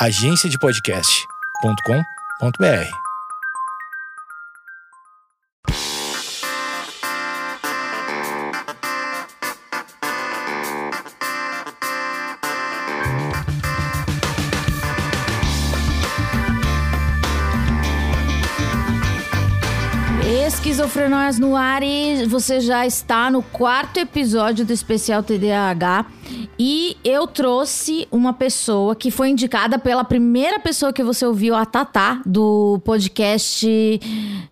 [0.00, 2.88] agenciadepodcast.com.br.
[20.46, 26.17] Esquizofrenóias no ar e você já está no quarto episódio do especial TDAH.
[26.58, 31.64] E eu trouxe uma pessoa que foi indicada pela primeira pessoa que você ouviu, a
[31.64, 34.00] Tatá, do podcast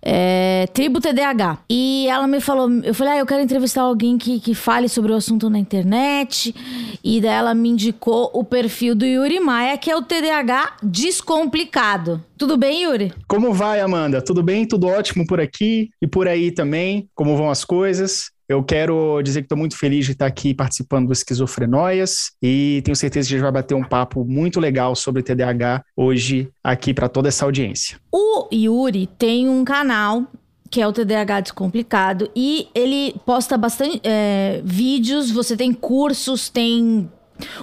[0.01, 1.59] é, Tribo TDAH.
[1.69, 5.11] E ela me falou, eu falei, ah, eu quero entrevistar alguém que, que fale sobre
[5.11, 6.55] o assunto na internet.
[7.02, 12.23] E daí ela me indicou o perfil do Yuri Maia, que é o TDAH descomplicado.
[12.38, 13.12] Tudo bem, Yuri?
[13.27, 14.23] Como vai, Amanda?
[14.23, 14.66] Tudo bem?
[14.66, 17.09] Tudo ótimo por aqui e por aí também?
[17.14, 18.30] Como vão as coisas?
[18.48, 22.95] Eu quero dizer que estou muito feliz de estar aqui participando do Esquizofrenóias e tenho
[22.95, 27.09] certeza que a gente vai bater um papo muito legal sobre TDAH hoje aqui para
[27.09, 27.98] toda essa audiência.
[28.12, 30.27] O Yuri tem um canal
[30.70, 37.08] que é o TDAH Descomplicado, e ele posta bastante é, vídeos, você tem cursos, tem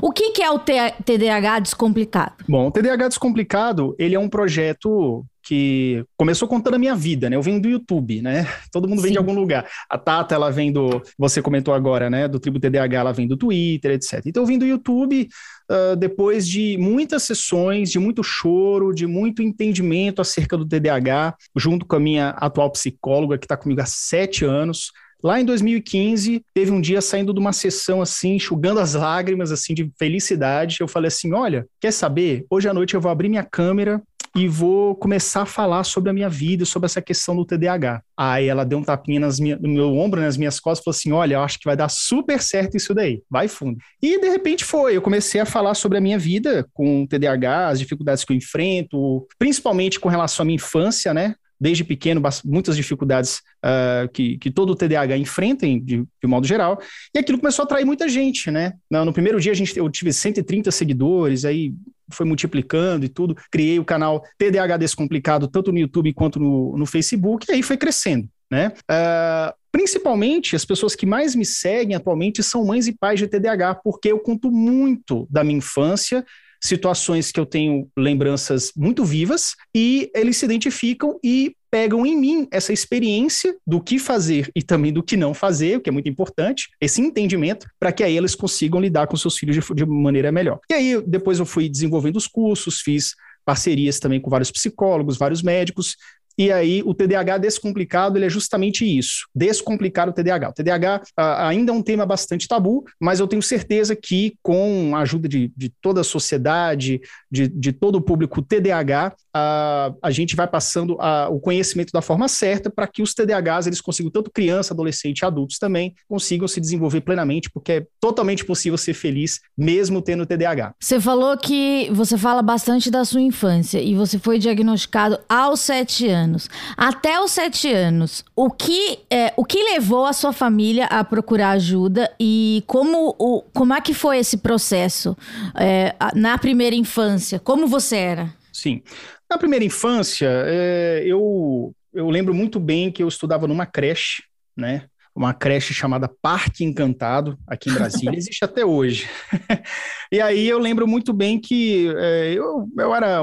[0.01, 2.33] o que, que, é o TDAH Descomplicado?
[2.47, 7.35] Bom, o TDAH Descomplicado, ele é um projeto que começou contando a minha vida, né?
[7.35, 8.47] Eu venho do YouTube, né?
[8.71, 9.13] Todo mundo vem Sim.
[9.13, 9.69] de algum lugar.
[9.89, 12.27] A Tata, ela vem do, você comentou agora, né?
[12.27, 14.21] Do Tribo TDAH, ela vem do Twitter, etc.
[14.25, 15.27] Então eu vim do YouTube
[15.69, 21.85] uh, depois de muitas sessões, de muito choro, de muito entendimento acerca do TDAH, junto
[21.85, 24.91] com a minha atual psicóloga, que está comigo há sete anos.
[25.23, 29.73] Lá em 2015, teve um dia saindo de uma sessão assim, enxugando as lágrimas assim
[29.73, 30.77] de felicidade.
[30.81, 32.45] Eu falei assim: "Olha, quer saber?
[32.49, 34.01] Hoje à noite eu vou abrir minha câmera
[34.35, 38.01] e vou começar a falar sobre a minha vida, sobre essa questão do TDAH.
[38.17, 40.97] Aí ela deu um tapinha nas minha, no meu ombro, nas minhas costas, e falou
[40.97, 43.77] assim: Olha, eu acho que vai dar super certo isso daí, vai fundo.
[44.01, 47.79] E de repente foi, eu comecei a falar sobre a minha vida com TDAH, as
[47.79, 51.35] dificuldades que eu enfrento, principalmente com relação à minha infância, né?
[51.59, 56.77] desde pequeno, muitas dificuldades uh, que, que todo o TDAH enfrenta, de, de modo geral,
[57.15, 58.73] e aquilo começou a atrair muita gente, né?
[58.91, 61.73] No, no primeiro dia a gente, eu tive 130 seguidores, aí
[62.13, 66.85] foi multiplicando e tudo, criei o canal TDAH Descomplicado, tanto no YouTube quanto no, no
[66.85, 68.71] Facebook, e aí foi crescendo, né?
[68.89, 73.73] Uh, Principalmente, as pessoas que mais me seguem atualmente são mães e pais de TDAH,
[73.83, 76.23] porque eu conto muito da minha infância,
[76.63, 82.47] situações que eu tenho lembranças muito vivas e eles se identificam e pegam em mim
[82.51, 86.07] essa experiência do que fazer e também do que não fazer, o que é muito
[86.07, 90.31] importante, esse entendimento, para que aí eles consigam lidar com seus filhos de, de maneira
[90.31, 90.59] melhor.
[90.69, 95.41] E aí, depois eu fui desenvolvendo os cursos, fiz parcerias também com vários psicólogos, vários
[95.41, 95.97] médicos,
[96.37, 100.49] e aí, o TDAH descomplicado, ele é justamente isso, descomplicar o TDAH.
[100.49, 104.95] O TDAH ah, ainda é um tema bastante tabu, mas eu tenho certeza que com
[104.95, 107.01] a ajuda de, de toda a sociedade,
[107.31, 112.01] de, de todo o público TDAH, ah, a gente vai passando a, o conhecimento da
[112.01, 116.47] forma certa para que os TDAHs, eles consigam, tanto criança, adolescente e adultos também, consigam
[116.47, 120.73] se desenvolver plenamente, porque é totalmente possível ser feliz mesmo tendo TDAH.
[120.79, 126.07] Você falou que você fala bastante da sua infância e você foi diagnosticado aos sete
[126.07, 126.49] anos anos.
[126.75, 131.51] Até os sete anos, o que, é, o que levou a sua família a procurar
[131.51, 135.15] ajuda e como, o, como é que foi esse processo
[135.55, 137.39] é, na primeira infância?
[137.39, 138.33] Como você era?
[138.51, 138.81] Sim.
[139.29, 144.23] Na primeira infância, é, eu, eu lembro muito bem que eu estudava numa creche,
[144.55, 144.85] né?
[145.15, 149.07] uma creche chamada Parque Encantado, aqui em Brasília, existe até hoje.
[150.11, 153.19] e aí eu lembro muito bem que é, eu, eu era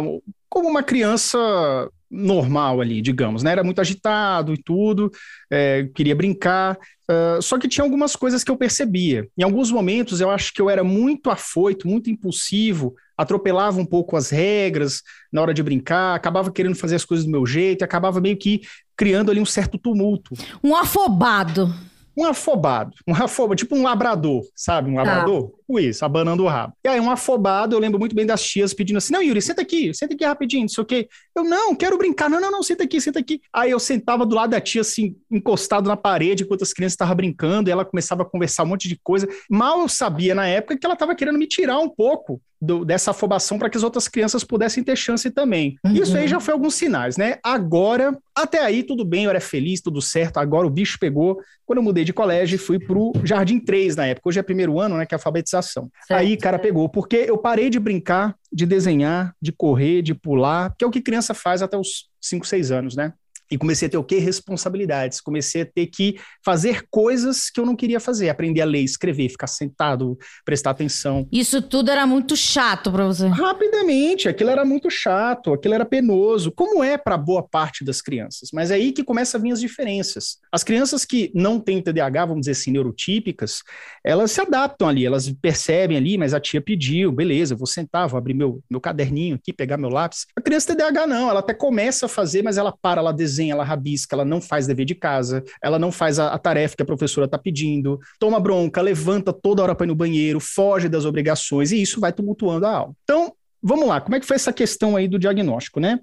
[0.48, 1.38] como uma criança
[2.10, 3.52] normal ali, digamos, né?
[3.52, 5.10] Era muito agitado e tudo,
[5.50, 6.76] é, queria brincar,
[7.08, 9.28] uh, só que tinha algumas coisas que eu percebia.
[9.38, 14.16] Em alguns momentos eu acho que eu era muito afoito, muito impulsivo, atropelava um pouco
[14.16, 17.84] as regras na hora de brincar, acabava querendo fazer as coisas do meu jeito e
[17.84, 18.62] acabava meio que
[18.96, 20.34] criando ali um certo tumulto.
[20.64, 21.72] Um afobado
[22.16, 24.90] um afobado, um afobado, tipo um labrador, sabe?
[24.90, 25.02] Um tá.
[25.02, 26.74] labrador, tipo isso, abanando o rabo.
[26.84, 29.62] E aí, um afobado, eu lembro muito bem das tias pedindo assim: não, Yuri, senta
[29.62, 31.08] aqui, senta aqui rapidinho, não sei o quê.
[31.34, 33.40] Eu, não, quero brincar, não, não, não, senta aqui, senta aqui.
[33.52, 37.14] Aí eu sentava do lado da tia, assim, encostado na parede, enquanto as crianças estavam
[37.14, 39.28] brincando, e ela começava a conversar um monte de coisa.
[39.48, 43.12] Mal eu sabia na época que ela estava querendo me tirar um pouco do, dessa
[43.12, 45.78] afobação para que as outras crianças pudessem ter chance também.
[45.84, 45.94] Uhum.
[45.94, 47.38] Isso aí já foi alguns sinais, né?
[47.42, 50.38] Agora, até aí, tudo bem, eu era feliz, tudo certo.
[50.38, 51.40] Agora o bicho pegou.
[51.64, 54.28] Quando eu mudei de colégio, fui pro Jardim 3 na época.
[54.28, 55.06] Hoje é primeiro ano, né?
[55.06, 55.59] Que é alfabetização.
[56.06, 56.88] Certo, aí, cara, pegou.
[56.88, 61.00] Porque eu parei de brincar, de desenhar, de correr, de pular, que é o que
[61.00, 63.12] criança faz até os 5, 6 anos, né?
[63.50, 64.18] E comecei a ter o quê?
[64.18, 65.20] Responsabilidades.
[65.20, 68.28] Comecei a ter que fazer coisas que eu não queria fazer.
[68.28, 71.26] Aprender a ler, escrever, ficar sentado, prestar atenção.
[71.32, 73.26] Isso tudo era muito chato para você?
[73.26, 74.28] Rapidamente.
[74.28, 76.52] Aquilo era muito chato, aquilo era penoso.
[76.52, 78.50] Como é para boa parte das crianças.
[78.52, 80.38] Mas é aí que começa a vir as diferenças.
[80.52, 83.62] As crianças que não têm TDAH, vamos dizer assim, neurotípicas,
[84.04, 88.18] elas se adaptam ali, elas percebem ali, mas a tia pediu, beleza, vou sentar, vou
[88.18, 90.26] abrir meu, meu caderninho aqui, pegar meu lápis.
[90.36, 93.52] A criança TDAH não, ela até começa a fazer, mas ela para, ela desenha desenha,
[93.54, 96.82] ela rabisca, ela não faz dever de casa, ela não faz a, a tarefa que
[96.82, 101.04] a professora está pedindo, toma bronca, levanta toda hora para ir no banheiro, foge das
[101.04, 102.92] obrigações, e isso vai tumultuando a aula.
[103.02, 103.32] Então,
[103.62, 105.98] vamos lá, como é que foi essa questão aí do diagnóstico, né?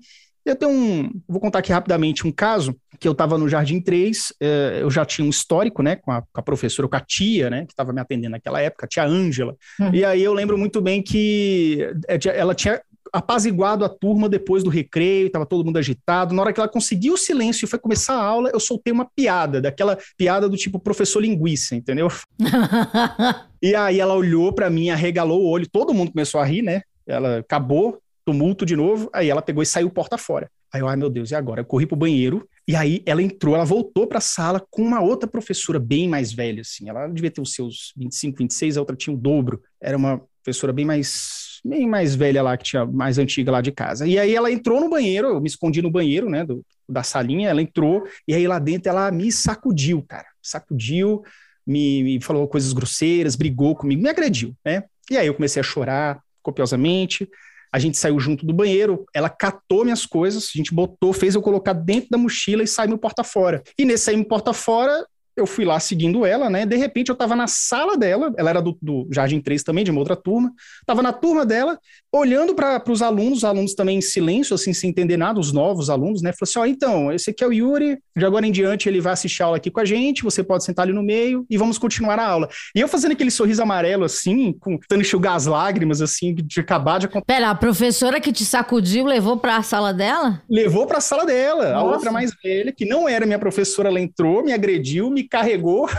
[0.46, 1.12] Eu tenho um.
[1.28, 5.06] Vou contar aqui rapidamente um caso que eu estava no Jardim 3, eh, eu já
[5.06, 7.92] tinha um histórico, né, com a, com a, professora, com a tia, né, que estava
[7.92, 9.56] me atendendo naquela época, a tia Ângela.
[9.80, 9.94] Uhum.
[9.94, 12.82] E aí eu lembro muito bem que eh, ela tinha
[13.12, 16.34] apaziguado a turma depois do recreio, estava todo mundo agitado.
[16.34, 19.06] Na hora que ela conseguiu o silêncio e foi começar a aula, eu soltei uma
[19.06, 22.08] piada, daquela piada do tipo professor linguiça, entendeu?
[23.62, 26.82] e aí ela olhou para mim, arregalou o olho, todo mundo começou a rir, né?
[27.06, 30.50] Ela acabou, tumulto de novo, aí ela pegou e saiu porta fora.
[30.74, 31.62] Aí eu, ai meu Deus, e agora?
[31.62, 35.02] Eu corri pro banheiro, e aí ela entrou, ela voltou para a sala com uma
[35.02, 36.90] outra professora bem mais velha, assim.
[36.90, 39.62] Ela devia ter os seus 25, 26, a outra tinha o dobro.
[39.82, 43.72] Era uma professora bem mais bem mais velha lá, que tinha mais antiga lá de
[43.72, 44.08] casa.
[44.08, 47.50] E aí ela entrou no banheiro, eu me escondi no banheiro, né, do, da salinha,
[47.50, 51.24] ela entrou, e aí lá dentro ela me sacudiu, cara, sacudiu,
[51.66, 54.84] me, me falou coisas grosseiras, brigou comigo, me agrediu, né?
[55.10, 57.28] E aí eu comecei a chorar copiosamente,
[57.72, 61.42] a gente saiu junto do banheiro, ela catou minhas coisas, a gente botou, fez eu
[61.42, 63.62] colocar dentro da mochila e sair meu porta fora.
[63.78, 65.06] E nesse sair meu porta fora,
[65.38, 66.66] eu fui lá seguindo ela, né?
[66.66, 69.92] De repente eu estava na sala dela, ela era do, do, Jardim 3 também, de
[69.92, 71.80] uma outra turma, estava na turma dela,
[72.12, 75.90] olhando para os alunos, os alunos também em silêncio, assim, sem entender nada, os novos
[75.90, 76.32] alunos, né?
[76.32, 79.14] Falou assim: ó, então, esse aqui é o Yuri, de agora em diante ele vai
[79.14, 81.78] assistir a aula aqui com a gente, você pode sentar ali no meio e vamos
[81.78, 82.50] continuar a aula.
[82.76, 87.00] E eu fazendo aquele sorriso amarelo, assim, com, tentando enxugar as lágrimas, assim, de acabar
[87.00, 90.42] de Pera, a professora que te sacudiu levou para a sala dela?
[90.50, 91.76] Levou para a sala dela, Nossa.
[91.76, 95.90] a outra mais velha, que não era minha professora, ela entrou, me agrediu, me carregou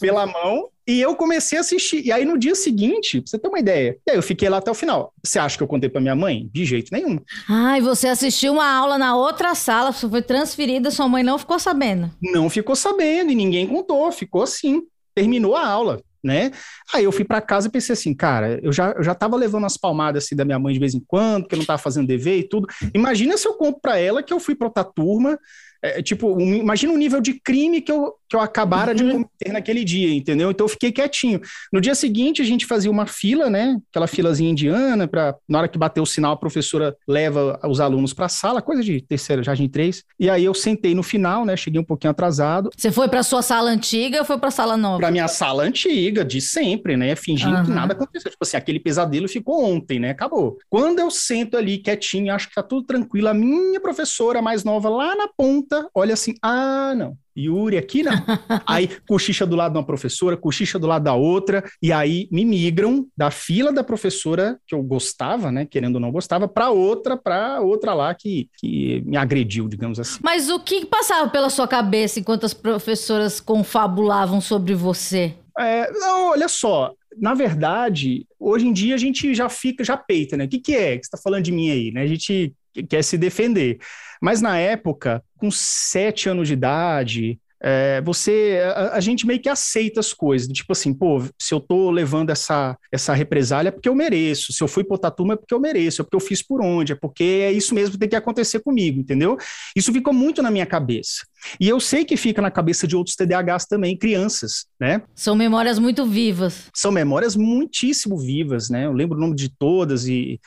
[0.00, 2.04] pela mão e eu comecei a assistir.
[2.06, 4.56] E aí no dia seguinte, pra você ter uma ideia, e aí eu fiquei lá
[4.56, 5.12] até o final.
[5.22, 6.48] Você acha que eu contei pra minha mãe?
[6.52, 7.20] De jeito nenhum.
[7.48, 11.38] Ah, e você assistiu uma aula na outra sala, você foi transferida, sua mãe não
[11.38, 12.10] ficou sabendo?
[12.22, 14.82] Não ficou sabendo e ninguém contou, ficou assim.
[15.14, 16.00] Terminou a aula.
[16.20, 16.50] Né?
[16.92, 19.66] Aí eu fui para casa e pensei assim, cara, eu já, eu já tava levando
[19.66, 22.08] as palmadas assim da minha mãe de vez em quando, que eu não tava fazendo
[22.08, 22.66] dever e tudo.
[22.92, 25.38] Imagina se eu conto para ela que eu fui para outra turma,
[25.80, 28.96] é, tipo, um, imagina o nível de crime que eu, que eu acabara uhum.
[28.96, 30.50] de cometer naquele dia, entendeu?
[30.50, 31.40] Então eu fiquei quietinho.
[31.72, 33.78] No dia seguinte, a gente fazia uma fila, né?
[33.90, 38.12] Aquela filazinha indiana, para na hora que bater o sinal, a professora leva os alunos
[38.12, 40.04] para a sala, coisa de terceira, jardim três.
[40.18, 41.56] E aí eu sentei no final, né?
[41.56, 42.70] Cheguei um pouquinho atrasado.
[42.76, 44.98] Você foi para sua sala antiga ou foi para a sala nova?
[44.98, 47.16] Para minha sala antiga, de sempre, né?
[47.16, 47.64] Fingindo uhum.
[47.64, 48.30] que nada aconteceu.
[48.30, 50.10] Tipo assim, aquele pesadelo ficou ontem, né?
[50.10, 50.58] Acabou.
[50.68, 54.88] Quando eu sento ali quietinho, acho que tá tudo tranquilo, a minha professora mais nova
[54.88, 57.16] lá na ponta olha assim: ah, não.
[57.38, 58.12] Yuri aqui não.
[58.66, 62.44] aí cochicha do lado de uma professora, cochicha do lado da outra, e aí me
[62.44, 67.16] migram da fila da professora que eu gostava, né, querendo ou não gostava, para outra,
[67.16, 70.18] para outra lá que, que me agrediu, digamos assim.
[70.22, 75.34] Mas o que passava pela sua cabeça enquanto as professoras confabulavam sobre você?
[75.58, 80.36] É, não, olha só, na verdade, hoje em dia a gente já fica, já peita,
[80.36, 80.44] né?
[80.44, 82.02] O que, que é que você está falando de mim aí, né?
[82.02, 83.78] A gente quer se defender.
[84.20, 89.48] Mas na época, com sete anos de idade, é, você a, a, gente meio que
[89.48, 93.88] aceita as coisas, tipo assim, pô, se eu tô levando essa, essa represália é porque
[93.88, 96.40] eu mereço, se eu fui pra turma é porque eu mereço, é porque eu fiz
[96.40, 99.36] por onde, é porque é isso mesmo que tem que acontecer comigo, entendeu?
[99.74, 101.26] Isso ficou muito na minha cabeça.
[101.60, 105.02] E eu sei que fica na cabeça de outros TDAHs também, crianças, né?
[105.14, 106.66] São memórias muito vivas.
[106.74, 108.86] São memórias muitíssimo vivas, né?
[108.86, 110.40] Eu lembro o nome de todas e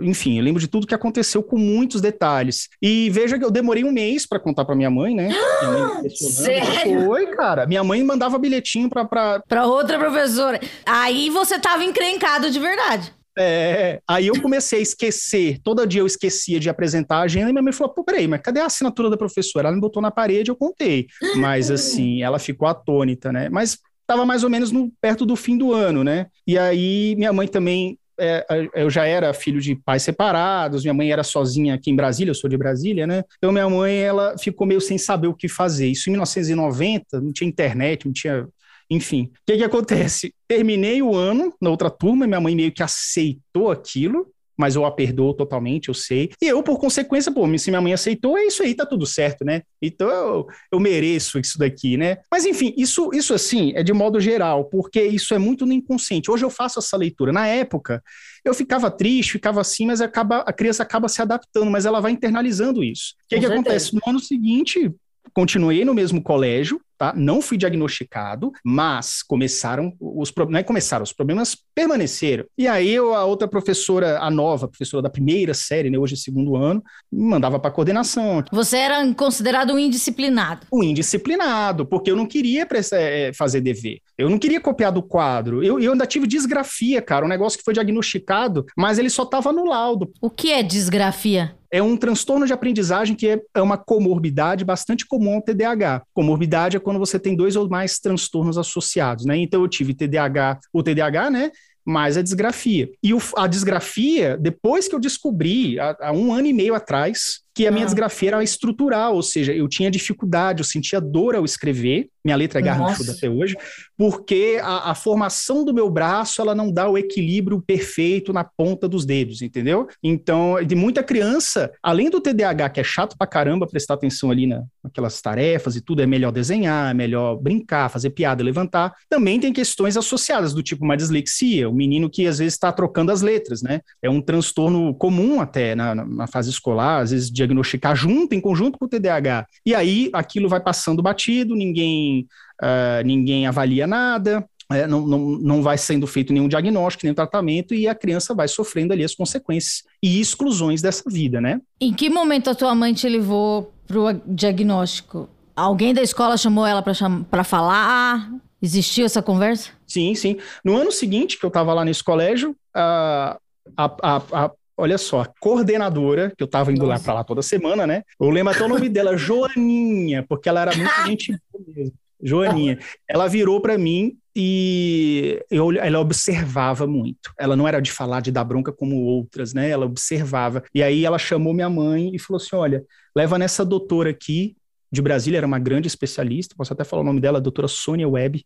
[0.00, 2.68] enfim, eu lembro de tudo que aconteceu com muitos detalhes.
[2.82, 5.28] E veja que eu demorei um mês para contar para minha mãe, né?
[6.00, 7.06] Minha Sério?
[7.06, 7.66] Foi, cara.
[7.66, 9.40] Minha mãe mandava bilhetinho para pra...
[9.40, 10.60] pra outra professora.
[10.86, 13.12] Aí você tava encrencado de verdade.
[13.40, 17.52] É, aí eu comecei a esquecer, todo dia eu esquecia de apresentar a agenda, e
[17.52, 19.68] minha mãe falou, pô, peraí, mas cadê a assinatura da professora?
[19.68, 21.06] Ela me botou na parede, eu contei.
[21.36, 23.48] Mas assim, ela ficou atônita, né?
[23.48, 26.26] Mas estava mais ou menos no, perto do fim do ano, né?
[26.46, 28.44] E aí minha mãe também é,
[28.74, 32.34] eu já era filho de pais separados, minha mãe era sozinha aqui em Brasília, eu
[32.34, 33.22] sou de Brasília, né?
[33.38, 35.86] Então minha mãe, ela ficou meio sem saber o que fazer.
[35.86, 38.46] Isso em 1990, não tinha internet, não tinha
[38.90, 40.34] enfim, o que, que acontece?
[40.46, 44.90] Terminei o ano na outra turma, minha mãe meio que aceitou aquilo, mas eu a
[44.90, 46.30] perdoo totalmente, eu sei.
[46.42, 49.44] E eu, por consequência, pô, se minha mãe aceitou, é isso aí, tá tudo certo,
[49.44, 49.62] né?
[49.80, 52.18] Então eu, eu mereço isso daqui, né?
[52.30, 56.30] Mas enfim, isso, isso assim é de modo geral, porque isso é muito no inconsciente.
[56.30, 57.32] Hoje eu faço essa leitura.
[57.32, 58.02] Na época,
[58.44, 62.10] eu ficava triste, ficava assim, mas acaba, a criança acaba se adaptando, mas ela vai
[62.10, 63.14] internalizando isso.
[63.24, 63.94] O que, que acontece?
[63.94, 64.90] No ano seguinte,
[65.32, 67.14] continuei no mesmo colégio, tá?
[67.16, 72.44] Não fui diagnosticado, mas começaram os não é começaram, os problemas permaneceram.
[72.56, 76.56] E aí eu, a outra professora, a nova professora da primeira série, né, hoje segundo
[76.56, 78.44] ano, me mandava para coordenação.
[78.50, 80.66] Você era considerado um indisciplinado.
[80.72, 84.00] Um indisciplinado, porque eu não queria é, fazer dever.
[84.16, 85.62] Eu não queria copiar do quadro.
[85.62, 89.52] Eu, eu ainda tive disgrafia, cara, um negócio que foi diagnosticado, mas ele só estava
[89.52, 90.10] no laudo.
[90.20, 91.56] O que é disgrafia?
[91.70, 96.02] é um transtorno de aprendizagem que é, é uma comorbidade bastante comum ao TDAH.
[96.14, 99.36] Comorbidade é quando você tem dois ou mais transtornos associados, né?
[99.36, 101.50] Então eu tive TDAH, o TDAH, né?
[101.84, 102.88] Mais a disgrafia.
[103.02, 107.40] E o, a disgrafia, depois que eu descobri, há, há um ano e meio atrás,
[107.58, 107.86] que a minha ah.
[107.86, 112.60] desgrafia era estrutural, ou seja, eu tinha dificuldade, eu sentia dor ao escrever, minha letra
[112.60, 113.56] é garranchuda até hoje,
[113.96, 118.86] porque a, a, formação do meu braço, ela não dá o equilíbrio perfeito na ponta
[118.86, 119.88] dos dedos, entendeu?
[120.02, 124.46] Então, de muita criança, além do TDAH, que é chato pra caramba prestar atenção ali
[124.46, 129.40] na, naquelas tarefas e tudo, é melhor desenhar, é melhor brincar, fazer piada, levantar, também
[129.40, 133.22] tem questões associadas, do tipo uma dislexia, o menino que às vezes está trocando as
[133.22, 133.80] letras, né?
[134.02, 138.78] É um transtorno comum até na, na fase escolar, às vezes diagnosticar junto, em conjunto
[138.78, 139.46] com o TDAH.
[139.64, 142.26] E aí aquilo vai passando batido, ninguém,
[142.62, 147.74] uh, ninguém avalia nada, é, não, não, não vai sendo feito nenhum diagnóstico, nenhum tratamento,
[147.74, 151.60] e a criança vai sofrendo ali as consequências e exclusões dessa vida, né?
[151.80, 155.28] Em que momento a tua mãe te levou para o diagnóstico?
[155.56, 158.30] Alguém da escola chamou ela para falar?
[158.60, 159.70] Existiu essa conversa?
[159.86, 160.36] Sim, sim.
[160.64, 163.38] No ano seguinte que eu estava lá nesse colégio, a,
[163.76, 166.92] a, a, olha só, a coordenadora, que eu tava indo Nossa.
[166.92, 168.04] lá para lá toda semana, né?
[168.18, 171.92] Eu lembro até o nome dela, Joaninha, porque ela era muito gente boa mesmo.
[172.22, 172.78] Joaninha.
[173.06, 177.32] Ela virou para mim e eu, ela observava muito.
[177.38, 179.68] Ela não era de falar, de dar bronca como outras, né?
[179.70, 180.62] Ela observava.
[180.74, 184.56] E aí ela chamou minha mãe e falou assim: olha, leva nessa doutora aqui,
[184.90, 188.08] de Brasília, era uma grande especialista, posso até falar o nome dela, a doutora Sônia
[188.08, 188.44] Webb.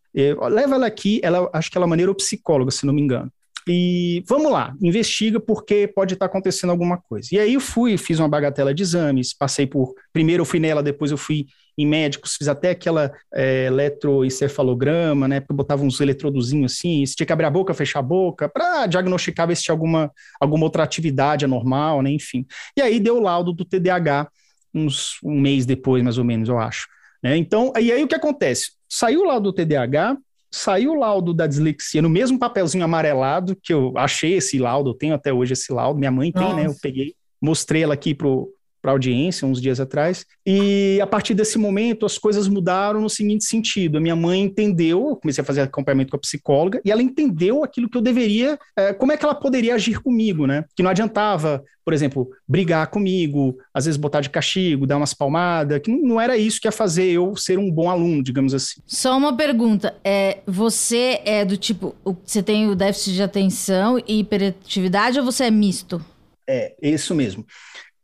[0.51, 3.31] leva ela aqui, ela acho que ela é uma neuropsicóloga, se não me engano.
[3.67, 7.29] E vamos lá, investiga porque pode estar acontecendo alguma coisa.
[7.31, 9.93] E aí eu fui, fiz uma bagatela de exames, passei por.
[10.11, 15.39] Primeiro eu fui nela, depois eu fui em médicos, fiz até aquela é, eletroencefalograma, né?
[15.39, 18.85] Porque botava uns eletrodozinhos assim, se tinha que abrir a boca, fechar a boca, para
[18.85, 22.11] diagnosticar ver se tinha alguma, alguma outra atividade anormal, né?
[22.11, 22.45] Enfim.
[22.77, 24.27] E aí deu o laudo do TDAH,
[24.73, 26.87] uns, um mês depois, mais ou menos, eu acho.
[27.23, 27.37] Né?
[27.37, 28.71] Então, e aí o que acontece?
[28.87, 30.17] Saiu o laudo do TDAH,
[30.53, 34.93] saiu o laudo da dislexia no mesmo papelzinho amarelado, que eu achei esse laudo, eu
[34.93, 36.55] tenho até hoje esse laudo, minha mãe tem, Nossa.
[36.55, 36.67] né?
[36.67, 38.52] Eu peguei, mostrei ela aqui pro,
[38.83, 40.25] para audiência uns dias atrás.
[40.45, 45.07] E a partir desse momento as coisas mudaram no seguinte sentido: a minha mãe entendeu,
[45.09, 48.59] eu comecei a fazer acompanhamento com a psicóloga, e ela entendeu aquilo que eu deveria,
[48.77, 50.65] é, como é que ela poderia agir comigo, né?
[50.75, 55.79] Que não adiantava, por exemplo, brigar comigo, às vezes botar de castigo, dar umas palmadas,
[55.79, 58.81] que não era isso que ia fazer eu ser um bom aluno, digamos assim.
[58.85, 64.19] Só uma pergunta: é, você é do tipo, você tem o déficit de atenção e
[64.19, 66.03] hiperatividade ou você é misto?
[66.45, 67.45] É, isso mesmo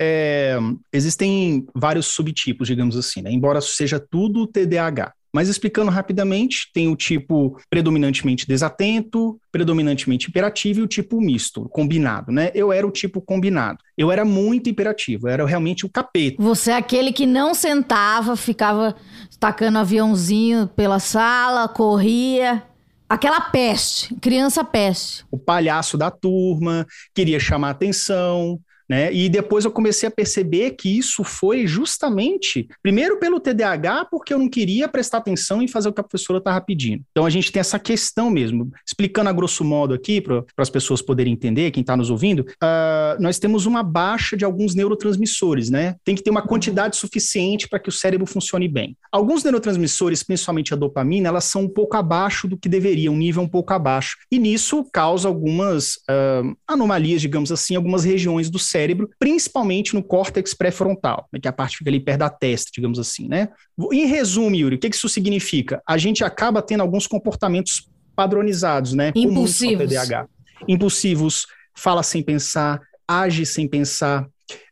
[0.02, 0.58] é,
[0.94, 3.32] existem vários subtipos, digamos assim, né?
[3.32, 5.14] embora seja tudo TDAH.
[5.32, 12.32] Mas explicando rapidamente, tem o tipo predominantemente desatento, predominantemente hiperativo e o tipo misto, combinado,
[12.32, 12.50] né?
[12.56, 13.78] Eu era o tipo combinado.
[13.96, 16.42] Eu era muito hiperativo, eu era realmente o capeta.
[16.42, 18.96] Você é aquele que não sentava, ficava
[19.40, 22.64] tacando aviãozinho pela sala, corria.
[23.08, 25.26] Aquela peste, criança peste.
[25.32, 28.60] O palhaço da turma, queria chamar atenção,
[28.90, 29.14] né?
[29.14, 34.40] E depois eu comecei a perceber que isso foi justamente, primeiro pelo TDAH, porque eu
[34.40, 37.04] não queria prestar atenção e fazer o que a professora estava pedindo.
[37.12, 38.72] Então a gente tem essa questão mesmo.
[38.86, 43.22] Explicando a grosso modo aqui, para as pessoas poderem entender, quem está nos ouvindo, uh,
[43.22, 45.96] nós temos uma baixa de alguns neurotransmissores, né?
[46.04, 48.98] Tem que ter uma quantidade suficiente para que o cérebro funcione bem.
[49.12, 53.44] Alguns neurotransmissores, principalmente a dopamina, elas são um pouco abaixo do que deveria, um nível
[53.44, 54.18] um pouco abaixo.
[54.32, 60.02] E nisso causa algumas uh, anomalias, digamos assim, algumas regiões do cérebro cérebro, principalmente no
[60.02, 63.28] córtex pré-frontal, né, que é a parte que fica ali perto da testa, digamos assim,
[63.28, 63.50] né?
[63.92, 65.82] Em resumo, Yuri, o que, isso significa?
[65.88, 69.12] A gente acaba tendo alguns comportamentos padronizados, né?
[69.16, 69.90] Impulsivos.
[69.90, 70.28] TDAH.
[70.68, 74.28] Impulsivos, fala sem pensar, age sem pensar,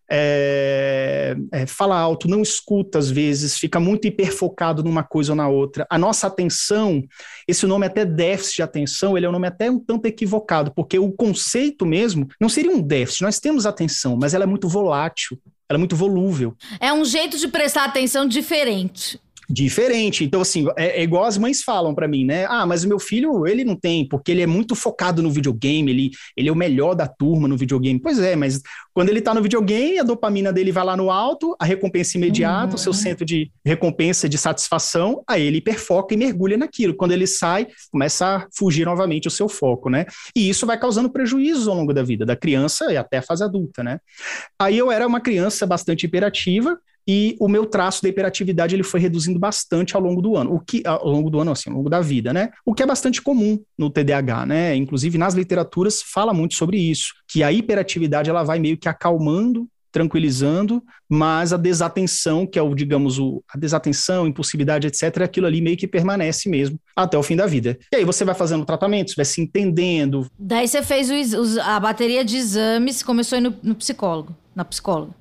[0.10, 5.48] é, é, fala alto, não escuta às vezes, fica muito hiperfocado numa coisa ou na
[5.48, 5.86] outra.
[5.90, 7.04] A nossa atenção,
[7.48, 10.98] esse nome até déficit de atenção, ele é um nome até um tanto equivocado, porque
[10.98, 15.40] o conceito mesmo não seria um déficit, nós temos atenção, mas ela é muito volátil,
[15.70, 16.56] ela é muito volúvel.
[16.80, 20.24] É um jeito de prestar atenção diferente diferente.
[20.24, 22.46] Então, assim, é, é igual as mães falam para mim, né?
[22.50, 25.92] Ah, mas o meu filho, ele não tem, porque ele é muito focado no videogame,
[25.92, 28.00] ele, ele é o melhor da turma no videogame.
[28.00, 28.62] Pois é, mas
[28.94, 32.70] quando ele tá no videogame, a dopamina dele vai lá no alto, a recompensa imediata,
[32.70, 32.76] uhum.
[32.76, 32.98] o seu uhum.
[32.98, 36.96] centro de recompensa, de satisfação, aí ele hiperfoca e mergulha naquilo.
[36.96, 40.06] Quando ele sai, começa a fugir novamente o seu foco, né?
[40.36, 43.44] E isso vai causando prejuízos ao longo da vida da criança e até a fase
[43.44, 44.00] adulta, né?
[44.60, 46.78] Aí eu era uma criança bastante hiperativa,
[47.08, 50.60] e o meu traço da hiperatividade ele foi reduzindo bastante ao longo do ano, o
[50.60, 52.50] que ao longo do ano assim, ao longo da vida, né?
[52.66, 54.76] O que é bastante comum no TDAH, né?
[54.76, 59.68] Inclusive nas literaturas fala muito sobre isso, que a hiperatividade ela vai meio que acalmando
[59.90, 65.60] tranquilizando, mas a desatenção, que é o, digamos, o, a desatenção, impulsividade, etc., aquilo ali
[65.60, 67.80] meio que permanece mesmo até o fim da vida.
[67.92, 70.30] E aí você vai fazendo tratamento, você vai se entendendo.
[70.38, 71.10] Daí você fez
[71.58, 75.14] a bateria de exames, começou no, no psicólogo, na psicóloga.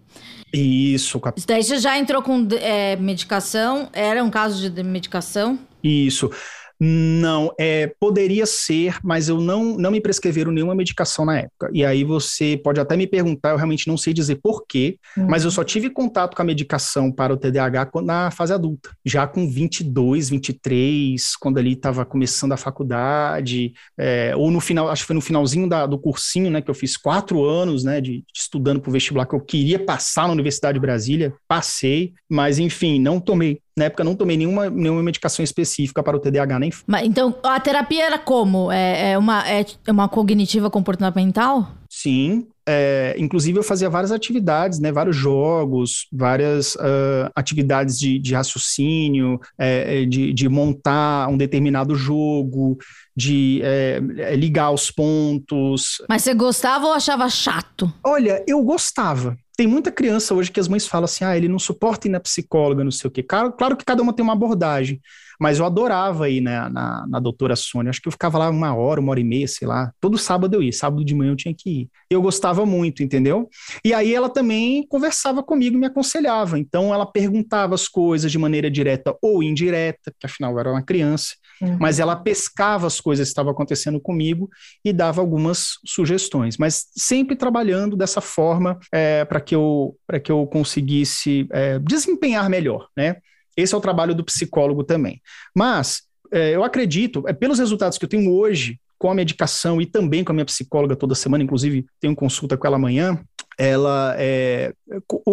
[0.56, 1.20] Isso.
[1.36, 3.90] Isso daí você já entrou com é, medicação?
[3.92, 5.58] Era um caso de medicação?
[5.82, 6.30] Isso.
[6.78, 11.70] Não, é, poderia ser, mas eu não, não me prescreveram nenhuma medicação na época.
[11.72, 15.26] E aí você pode até me perguntar, eu realmente não sei dizer porquê, uhum.
[15.26, 19.26] mas eu só tive contato com a medicação para o TDAH na fase adulta, já
[19.26, 25.06] com 22, 23, quando ali estava começando a faculdade, é, ou no final, acho que
[25.06, 28.24] foi no finalzinho da, do cursinho, né, que eu fiz quatro anos, né, de, de
[28.34, 33.00] estudando para o vestibular, que eu queria passar na Universidade de Brasília, passei, mas enfim,
[33.00, 36.72] não tomei na época não tomei nenhuma, nenhuma medicação específica para o TDAH nem.
[36.86, 38.72] Mas, então, a terapia era como?
[38.72, 41.68] É, é, uma, é uma cognitiva comportamental?
[41.90, 48.34] Sim, é, inclusive eu fazia várias atividades, né, vários jogos, várias uh, atividades de, de
[48.34, 52.76] raciocínio, é, é, de, de, montar um determinado jogo,
[53.16, 56.02] de é, é, ligar os pontos.
[56.08, 57.92] Mas você gostava ou achava chato?
[58.04, 59.36] Olha, eu gostava.
[59.56, 62.20] Tem muita criança hoje que as mães falam assim: ah, ele não suporta ir na
[62.20, 63.22] psicóloga, não sei o quê.
[63.22, 65.00] Claro, claro que cada uma tem uma abordagem,
[65.40, 67.88] mas eu adorava ir né, na, na doutora Sônia.
[67.88, 69.92] Acho que eu ficava lá uma hora, uma hora e meia, sei lá.
[69.98, 71.90] Todo sábado eu ia, sábado de manhã eu tinha que ir.
[72.10, 73.48] Eu gostava muito, entendeu?
[73.82, 76.58] E aí ela também conversava comigo me aconselhava.
[76.58, 80.82] Então ela perguntava as coisas de maneira direta ou indireta, que afinal eu era uma
[80.82, 81.34] criança.
[81.60, 81.76] Uhum.
[81.80, 84.50] Mas ela pescava as coisas que estavam acontecendo comigo
[84.84, 90.46] e dava algumas sugestões, mas sempre trabalhando dessa forma é, para que eu que eu
[90.46, 93.16] conseguisse é, desempenhar melhor, né?
[93.56, 95.20] Esse é o trabalho do psicólogo também.
[95.54, 99.86] Mas é, eu acredito, é, pelos resultados que eu tenho hoje com a medicação e
[99.86, 103.18] também com a minha psicóloga toda semana, inclusive tenho consulta com ela amanhã,
[103.58, 104.72] ela é,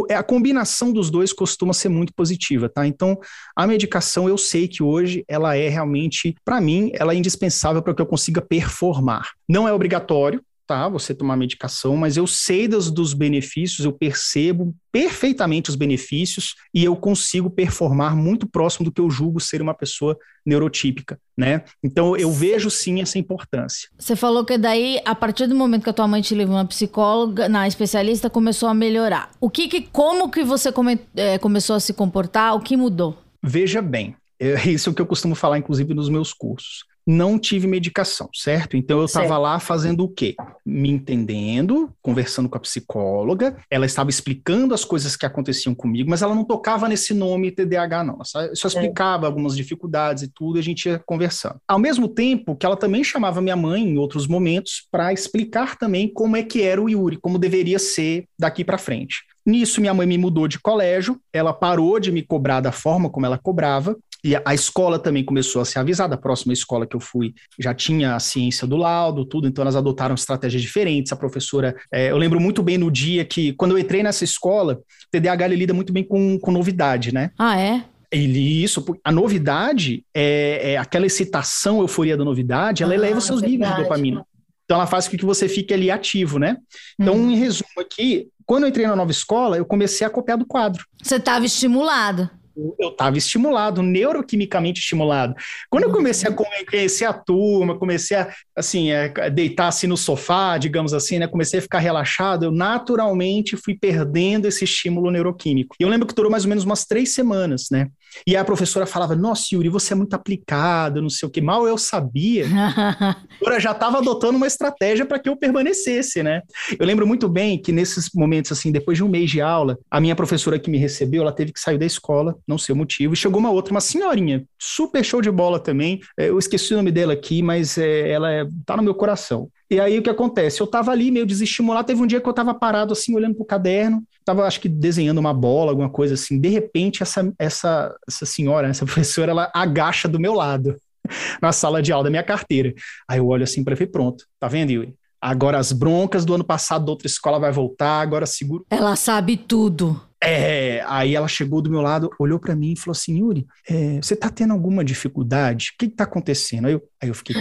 [0.10, 2.88] é, a combinação dos dois costuma ser muito positiva, tá?
[2.88, 3.20] Então,
[3.56, 7.94] a medicação eu sei que hoje ela é realmente, para mim, ela é indispensável para
[7.94, 9.32] que eu consiga performar.
[9.48, 10.88] Não é obrigatório, tá?
[10.90, 16.84] Você tomar medicação, mas eu sei dos, dos benefícios, eu percebo perfeitamente os benefícios e
[16.84, 21.64] eu consigo performar muito próximo do que eu julgo ser uma pessoa neurotípica, né?
[21.84, 23.90] Então eu vejo sim essa importância.
[23.98, 26.66] Você falou que daí, a partir do momento que a tua mãe te levou na
[26.66, 29.32] psicóloga, na especialista, começou a melhorar.
[29.40, 32.56] O que, que como que você come, é, começou a se comportar?
[32.56, 33.18] O que mudou?
[33.42, 38.30] Veja bem, é isso que eu costumo falar, inclusive, nos meus cursos não tive medicação,
[38.34, 38.78] certo?
[38.78, 40.36] Então eu estava lá fazendo o quê?
[40.66, 46.22] Me entendendo, conversando com a psicóloga, ela estava explicando as coisas que aconteciam comigo, mas
[46.22, 48.16] ela não tocava nesse nome TDAH, não.
[48.16, 49.28] Ela só explicava é.
[49.28, 51.60] algumas dificuldades e tudo, e a gente ia conversando.
[51.68, 56.12] Ao mesmo tempo que ela também chamava minha mãe em outros momentos para explicar também
[56.12, 59.24] como é que era o Yuri, como deveria ser daqui para frente.
[59.46, 63.26] Nisso, minha mãe me mudou de colégio, ela parou de me cobrar da forma como
[63.26, 66.16] ela cobrava, e a escola também começou a ser avisada.
[66.16, 69.76] A próxima escola que eu fui já tinha a ciência do laudo, tudo, então elas
[69.76, 71.12] adotaram estratégias diferentes.
[71.12, 74.76] A professora, é, eu lembro muito bem no dia que, quando eu entrei nessa escola,
[74.76, 77.32] o TDAH lida muito bem com, com novidade, né?
[77.38, 77.84] Ah, é?
[78.10, 83.26] Ele, isso, a novidade é, é, aquela excitação, euforia da novidade, ela ah, eleva os
[83.26, 84.26] seus níveis de dopamina.
[84.64, 86.58] Então ela faz com que você fique ali ativo, né?
[86.98, 87.32] Então, hum.
[87.32, 90.86] em resumo aqui, quando eu entrei na nova escola, eu comecei a copiar do quadro.
[91.02, 95.36] Você estava estimulado eu estava estimulado, neuroquimicamente estimulado.
[95.70, 100.58] Quando eu comecei a conhecer a turma, comecei a, assim, a deitar assim no sofá,
[100.58, 101.28] digamos assim, né?
[101.28, 105.76] Comecei a ficar relaxado, eu naturalmente fui perdendo esse estímulo neuroquímico.
[105.80, 107.88] E eu lembro que durou mais ou menos umas três semanas, né?
[108.26, 111.42] E a professora falava: Nossa, Yuri, você é muito aplicado, não sei o que.
[111.42, 112.46] Mal eu sabia.
[112.48, 116.42] a professora já estava adotando uma estratégia para que eu permanecesse, né?
[116.80, 120.00] Eu lembro muito bem que nesses momentos, assim, depois de um mês de aula, a
[120.00, 123.14] minha professora que me recebeu, ela teve que sair da escola, não sei o motivo,
[123.14, 126.00] e chegou uma outra, uma senhorinha, super show de bola também.
[126.18, 129.50] É, eu esqueci o nome dela aqui, mas é, ela é, tá no meu coração.
[129.70, 130.62] E aí o que acontece?
[130.62, 133.46] Eu tava ali meio desestimulado, teve um dia que eu tava parado assim, olhando pro
[133.46, 136.40] caderno, tava acho que desenhando uma bola, alguma coisa assim.
[136.40, 140.76] De repente essa essa essa senhora, essa professora, ela agacha do meu lado
[141.42, 142.74] na sala de aula da minha carteira.
[143.08, 144.26] Aí eu olho assim para ver, pronto.
[144.40, 144.96] Tá vendo, Yuri?
[145.22, 148.66] Agora as broncas do ano passado da outra escola vai voltar, agora seguro.
[148.70, 150.02] Ela sabe tudo.
[150.22, 154.02] É, aí ela chegou do meu lado, olhou para mim e falou assim, Yuri, é,
[154.02, 155.72] você tá tendo alguma dificuldade?
[155.74, 156.68] O que, que tá acontecendo?
[156.68, 157.36] Aí eu, aí eu fiquei,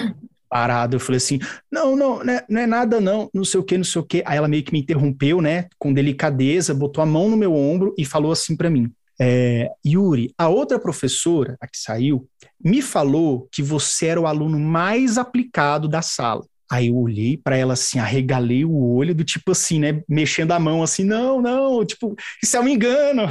[0.53, 0.97] parado.
[0.97, 1.39] Eu falei assim:
[1.71, 4.05] não, não, não é, não é, nada, não, não sei o que, não sei o
[4.05, 4.23] que.
[4.27, 7.95] Aí ela meio que me interrompeu, né, com delicadeza, botou a mão no meu ombro
[7.97, 12.29] e falou assim para mim: é, Yuri, a outra professora, a que saiu,
[12.63, 16.45] me falou que você era o aluno mais aplicado da sala.
[16.73, 20.03] Aí eu olhei para ela assim, arregalei o olho, do tipo assim, né?
[20.09, 23.25] Mexendo a mão assim, não, não, tipo, isso é um engano.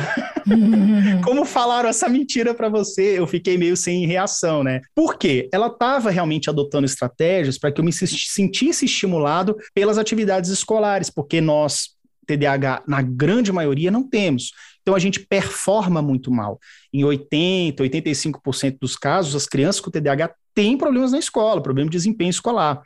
[1.25, 3.17] Como falaram essa mentira para você?
[3.17, 4.81] Eu fiquei meio sem reação, né?
[4.93, 5.49] Por quê?
[5.51, 11.41] Ela estava realmente adotando estratégias para que eu me sentisse estimulado pelas atividades escolares, porque
[11.41, 11.95] nós,
[12.27, 14.51] TDAH, na grande maioria, não temos.
[14.83, 16.59] Então a gente performa muito mal.
[16.93, 21.97] Em 80, 85% dos casos, as crianças com TDAH têm problemas na escola, problema de
[21.97, 22.81] desempenho escolar,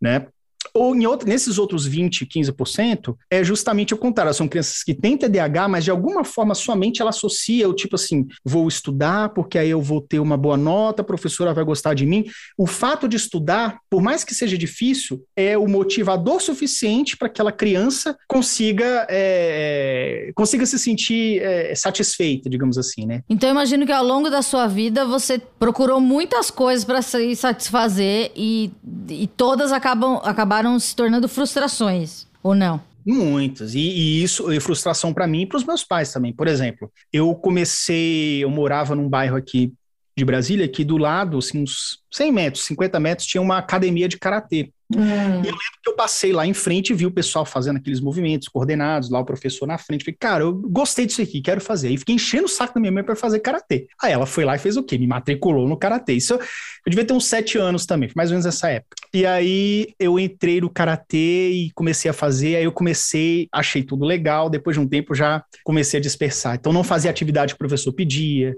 [0.00, 0.26] né?
[0.74, 4.32] Ou em outro, nesses outros 20, 15%, é justamente o contrário.
[4.32, 7.96] São crianças que têm TDAH, mas de alguma forma sua mente ela associa o tipo
[7.96, 11.94] assim: vou estudar porque aí eu vou ter uma boa nota, a professora vai gostar
[11.94, 12.24] de mim.
[12.56, 17.32] O fato de estudar, por mais que seja difícil, é o motivador suficiente para que
[17.42, 23.22] aquela criança consiga, é, consiga se sentir é, satisfeita, digamos assim, né?
[23.28, 27.34] Então eu imagino que ao longo da sua vida você procurou muitas coisas para se
[27.34, 28.70] satisfazer e,
[29.08, 32.80] e todas acabam acabaram acabaram se tornando frustrações, ou não?
[33.06, 33.74] Muitas.
[33.74, 36.32] E, e isso é frustração para mim e para os meus pais também.
[36.32, 39.72] Por exemplo, eu comecei, eu morava num bairro aqui
[40.16, 44.18] de Brasília, que do lado, assim, uns 100 metros, 50 metros, tinha uma academia de
[44.18, 44.70] karatê.
[44.94, 45.42] Hum.
[45.42, 48.00] E eu lembro que eu passei lá em frente e vi o pessoal fazendo aqueles
[48.00, 50.04] movimentos coordenados, lá o professor na frente.
[50.04, 51.90] Falei, cara, eu gostei disso aqui, quero fazer.
[51.90, 53.86] E fiquei enchendo o saco da minha mãe para fazer karatê.
[54.02, 54.98] Aí ela foi lá e fez o quê?
[54.98, 56.14] Me matriculou no karatê.
[56.14, 58.96] Isso eu, eu devia ter uns sete anos também, mais ou menos nessa época.
[59.14, 62.56] E aí eu entrei no karatê e comecei a fazer.
[62.56, 64.50] Aí eu comecei, achei tudo legal.
[64.50, 66.56] Depois de um tempo já comecei a dispersar.
[66.56, 68.54] Então não fazia atividade que o professor pedia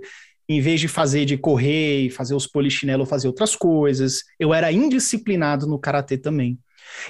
[0.49, 4.23] em vez de fazer de correr e fazer os polichinelos, fazer outras coisas.
[4.39, 6.59] Eu era indisciplinado no karatê também.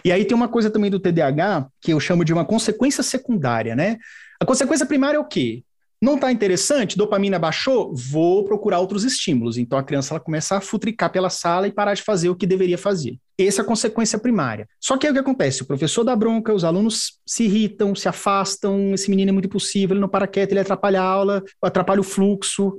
[0.05, 3.75] E aí tem uma coisa também do TDAH que eu chamo de uma consequência secundária,
[3.75, 3.99] né?
[4.40, 5.62] A consequência primária é o quê?
[6.05, 6.99] Não está interessante?
[6.99, 7.94] Dopamina baixou?
[7.94, 9.57] Vou procurar outros estímulos.
[9.57, 12.47] Então a criança ela começa a futricar pela sala e parar de fazer o que
[12.47, 13.16] deveria fazer.
[13.38, 14.68] Essa é a consequência primária.
[14.79, 15.62] Só que aí o que acontece?
[15.62, 19.94] O professor dá bronca, os alunos se irritam, se afastam, esse menino é muito impossível,
[19.94, 22.75] ele não para quieto, ele atrapalha a aula, atrapalha o fluxo.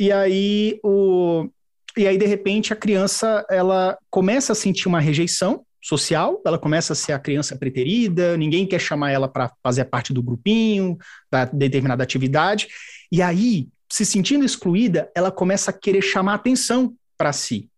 [0.00, 1.46] E aí o
[1.94, 6.94] e aí de repente a criança ela começa a sentir uma rejeição social, ela começa
[6.94, 10.96] a ser a criança preterida, ninguém quer chamar ela para fazer parte do grupinho,
[11.30, 12.68] da determinada atividade,
[13.12, 17.68] e aí, se sentindo excluída, ela começa a querer chamar atenção para si.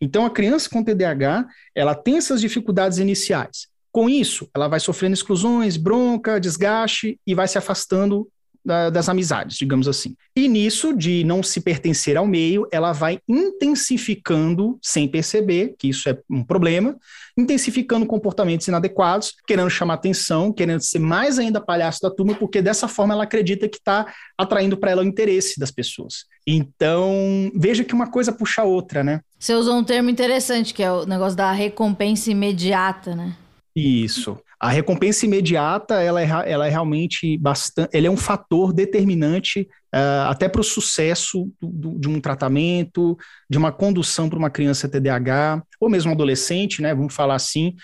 [0.00, 3.68] Então, a criança com TDAH, ela tem essas dificuldades iniciais.
[3.92, 8.28] Com isso, ela vai sofrendo exclusões, bronca, desgaste e vai se afastando
[8.64, 10.14] da, das amizades, digamos assim.
[10.36, 16.08] E nisso, de não se pertencer ao meio, ela vai intensificando, sem perceber que isso
[16.08, 16.96] é um problema,
[17.36, 22.86] intensificando comportamentos inadequados, querendo chamar atenção, querendo ser mais ainda palhaço da turma, porque dessa
[22.86, 26.24] forma ela acredita que está atraindo para ela o interesse das pessoas.
[26.46, 29.20] Então, veja que uma coisa puxa a outra, né?
[29.38, 33.36] Você usou um termo interessante, que é o negócio da recompensa imediata, né?
[33.74, 34.38] Isso.
[34.60, 39.62] A recompensa imediata, ela é, ela é realmente bastante, ele é um fator determinante
[39.94, 43.16] uh, até para o sucesso do, do, de um tratamento,
[43.48, 47.74] de uma condução para uma criança TDAH, ou mesmo adolescente, né, vamos falar assim,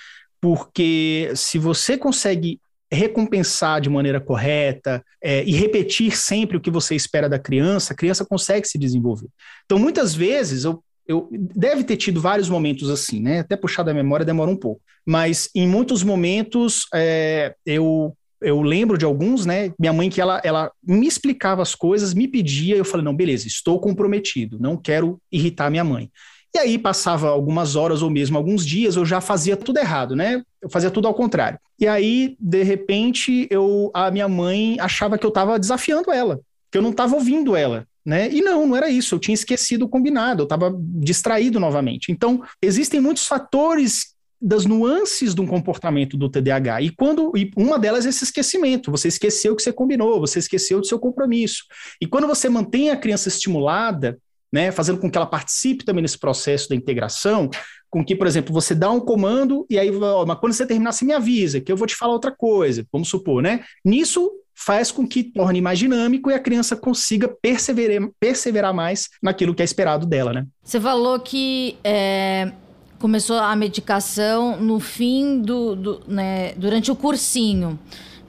[0.40, 2.60] porque se você consegue
[2.92, 7.96] recompensar de maneira correta é, e repetir sempre o que você espera da criança, a
[7.96, 9.28] criança consegue se desenvolver.
[9.64, 13.40] Então, muitas vezes, eu eu deve ter tido vários momentos assim, né?
[13.40, 14.81] Até puxar da memória demora um pouco.
[15.05, 19.73] Mas em muitos momentos é, eu eu lembro de alguns, né?
[19.79, 23.47] Minha mãe que ela, ela me explicava as coisas, me pedia, eu falei não, beleza,
[23.47, 26.11] estou comprometido, não quero irritar minha mãe.
[26.55, 30.42] E aí passava algumas horas ou mesmo alguns dias, eu já fazia tudo errado, né?
[30.61, 31.59] Eu fazia tudo ao contrário.
[31.79, 36.40] E aí, de repente, eu a minha mãe achava que eu estava desafiando ela,
[36.71, 38.31] que eu não estava ouvindo ela né?
[38.31, 39.16] E não, não era isso.
[39.16, 42.12] Eu tinha esquecido o combinado, eu estava distraído novamente.
[42.12, 46.83] Então, existem muitos fatores das nuances de um comportamento do TDAH.
[46.83, 48.92] E quando e uma delas é esse esquecimento.
[48.92, 51.64] Você esqueceu que você combinou, você esqueceu do seu compromisso.
[52.01, 54.19] E quando você mantém a criança estimulada,
[54.53, 57.51] né, fazendo com que ela participe também nesse processo da integração,
[57.90, 60.92] com que, por exemplo, você dá um comando e aí, ó, mas quando você terminar,
[60.92, 63.64] você me avisa, que eu vou te falar outra coisa, vamos supor, né?
[63.85, 69.55] Nisso faz com que torne mais dinâmico e a criança consiga perseverar, perseverar mais naquilo
[69.55, 70.47] que é esperado dela, né?
[70.64, 72.51] Você falou que é,
[72.99, 77.79] começou a medicação no fim do, do né, durante o cursinho.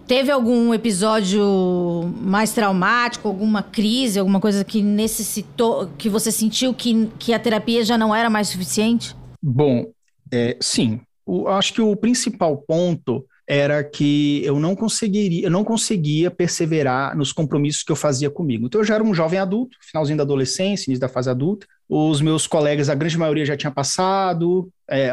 [0.05, 1.43] Teve algum episódio
[2.21, 7.83] mais traumático, alguma crise, alguma coisa que necessitou, que você sentiu que, que a terapia
[7.83, 9.15] já não era mais suficiente?
[9.41, 9.85] Bom,
[10.31, 11.01] é, sim.
[11.25, 17.15] O, acho que o principal ponto era que eu não conseguiria, eu não conseguia perseverar
[17.15, 18.67] nos compromissos que eu fazia comigo.
[18.67, 21.65] Então eu já era um jovem adulto, finalzinho da adolescência, início da fase adulta.
[21.87, 25.09] Os meus colegas, a grande maioria já tinha passado, é,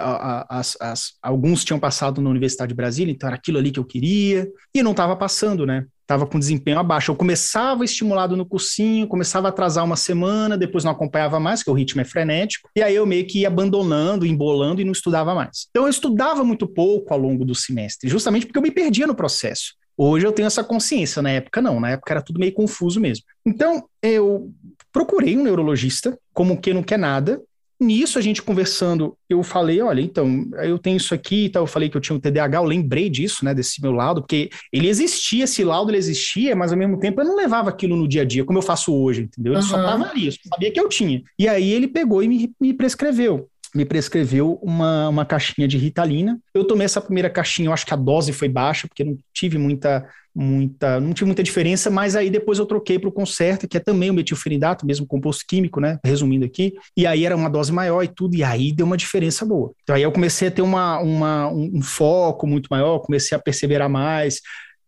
[0.49, 3.85] as, as, alguns tinham passado na Universidade de Brasília, então era aquilo ali que eu
[3.85, 5.87] queria, e não estava passando, né?
[6.05, 7.11] Estava com desempenho abaixo.
[7.11, 11.71] Eu começava estimulado no cursinho, começava a atrasar uma semana, depois não acompanhava mais, porque
[11.71, 15.35] o ritmo é frenético, e aí eu meio que ia abandonando, embolando e não estudava
[15.35, 15.67] mais.
[15.71, 19.15] Então eu estudava muito pouco ao longo do semestre, justamente porque eu me perdia no
[19.15, 19.75] processo.
[19.97, 23.25] Hoje eu tenho essa consciência, na época não, na época era tudo meio confuso mesmo.
[23.47, 24.53] Então eu
[24.93, 27.41] procurei um neurologista, como que não quer nada.
[27.81, 31.89] Nisso, a gente conversando, eu falei, olha, então, eu tenho isso aqui, então eu falei
[31.89, 35.45] que eu tinha um TDAH, eu lembrei disso, né, desse meu laudo, porque ele existia,
[35.45, 38.25] esse laudo ele existia, mas ao mesmo tempo eu não levava aquilo no dia a
[38.25, 39.53] dia, como eu faço hoje, entendeu?
[39.53, 39.65] Eu uhum.
[39.65, 41.23] só tava ali, eu sabia que eu tinha.
[41.39, 46.39] E aí ele pegou e me, me prescreveu me prescreveu uma, uma caixinha de Ritalina.
[46.55, 49.59] Eu tomei essa primeira caixinha, eu acho que a dose foi baixa, porque não tive
[49.59, 53.77] muita, muita, não tive muita diferença, mas aí depois eu troquei para o Concerta, que
[53.77, 55.99] é também o metilfenidato, mesmo composto químico, né?
[56.05, 56.75] Resumindo aqui.
[56.97, 59.73] E aí era uma dose maior e tudo, e aí deu uma diferença boa.
[59.83, 63.91] Então aí eu comecei a ter uma, uma, um foco muito maior, comecei a perseverar
[63.91, 64.41] mais,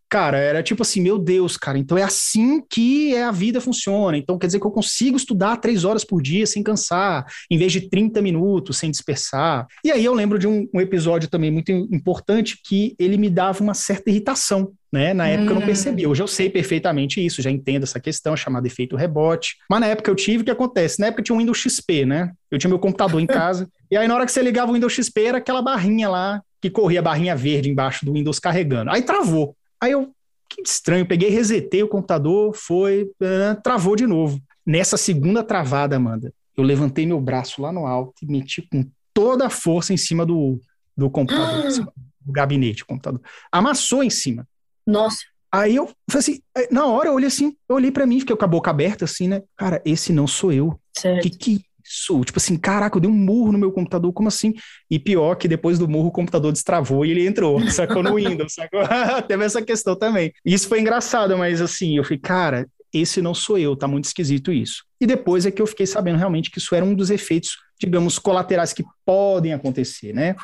[0.09, 4.17] Cara, era tipo assim, meu Deus, cara, então é assim que é a vida funciona.
[4.17, 7.73] Então quer dizer que eu consigo estudar três horas por dia sem cansar, em vez
[7.73, 9.67] de 30 minutos sem dispersar.
[9.83, 13.61] E aí eu lembro de um, um episódio também muito importante que ele me dava
[13.61, 14.71] uma certa irritação.
[14.89, 15.13] Né?
[15.13, 15.49] Na época hum.
[15.49, 15.65] eu não hum.
[15.65, 16.07] percebi.
[16.07, 19.57] Hoje eu sei perfeitamente isso, já entendo essa questão, chamada efeito rebote.
[19.69, 21.01] Mas na época eu tive, o que acontece?
[21.01, 22.31] Na época tinha um Windows XP, né?
[22.49, 23.67] Eu tinha meu computador em casa.
[23.91, 26.69] e aí na hora que você ligava o Windows XP era aquela barrinha lá que
[26.69, 28.89] corria a barrinha verde embaixo do Windows carregando.
[28.89, 29.55] Aí travou.
[29.81, 30.11] Aí eu,
[30.49, 34.41] que estranho, peguei, resetei o computador, foi, uh, travou de novo.
[34.65, 39.47] Nessa segunda travada, Amanda, eu levantei meu braço lá no alto e meti com toda
[39.47, 40.59] a força em cima do,
[40.95, 41.91] do computador, ah.
[42.21, 43.21] do gabinete, o computador.
[43.51, 44.47] Amassou em cima.
[44.85, 45.19] Nossa.
[45.51, 48.45] Aí eu falei assim, na hora eu olhei assim, eu olhei para mim, fiquei com
[48.45, 49.41] a boca aberta assim, né?
[49.55, 50.79] Cara, esse não sou eu.
[50.95, 51.23] Certo.
[51.23, 52.23] Que que isso?
[52.23, 54.53] Tipo assim, caraca, eu dei um murro no meu computador, como assim?
[54.89, 58.53] E pior que depois do murro o computador destravou e ele entrou, sacou no Windows,
[58.53, 58.81] sacou?
[59.27, 60.33] Teve essa questão também.
[60.45, 64.51] Isso foi engraçado, mas assim, eu falei, cara, esse não sou eu, tá muito esquisito
[64.51, 64.86] isso.
[64.99, 68.17] E depois é que eu fiquei sabendo realmente que isso era um dos efeitos digamos,
[68.17, 70.35] colaterais que podem acontecer, né?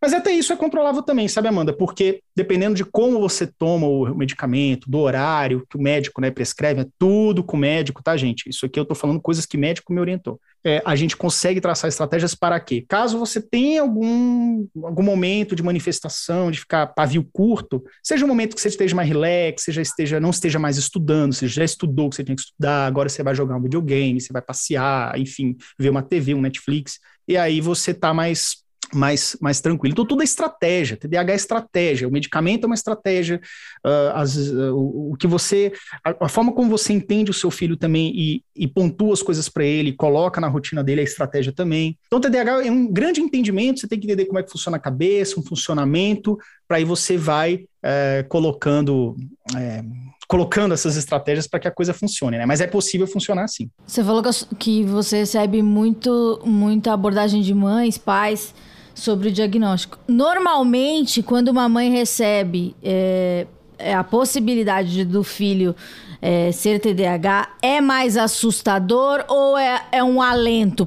[0.00, 1.72] Mas até isso é controlável também, sabe, Amanda?
[1.72, 6.80] Porque dependendo de como você toma o medicamento, do horário que o médico né, prescreve,
[6.80, 8.48] é tudo com o médico, tá, gente?
[8.48, 10.40] Isso aqui eu tô falando coisas que o médico me orientou.
[10.64, 12.84] É, a gente consegue traçar estratégias para quê?
[12.88, 18.56] Caso você tenha algum, algum momento de manifestação, de ficar pavio curto, seja um momento
[18.56, 22.10] que você esteja mais relax, já esteja, não esteja mais estudando, você já estudou o
[22.10, 25.56] que você tinha que estudar, agora você vai jogar um videogame, você vai passear, enfim,
[25.78, 29.92] ver uma TV, um Netflix, e aí você tá mais mais, mais tranquilo.
[29.92, 30.96] Então, tudo é estratégia.
[30.96, 32.08] TDAH é estratégia.
[32.08, 33.40] O medicamento é uma estratégia.
[33.84, 35.72] Uh, as, uh, o, o, que você.
[36.04, 39.48] A, a, forma como você entende o seu filho também e, e pontua as coisas
[39.48, 41.98] para ele, coloca na rotina dele é estratégia também.
[42.06, 43.80] Então, TDAH é um grande entendimento.
[43.80, 47.16] Você tem que entender como é que funciona a cabeça, um funcionamento, para aí você
[47.16, 49.16] vai é, colocando.
[49.56, 49.82] É,
[50.28, 52.44] colocando essas estratégias para que a coisa funcione, né?
[52.44, 53.70] Mas é possível funcionar sim.
[53.86, 54.22] Você falou
[54.58, 58.54] que você recebe muito, muita abordagem de mães, pais
[58.94, 59.98] sobre o diagnóstico.
[60.06, 63.46] Normalmente, quando uma mãe recebe é,
[63.78, 65.74] é a possibilidade do filho
[66.20, 70.86] é, ser TDAH, é mais assustador ou é, é um alento?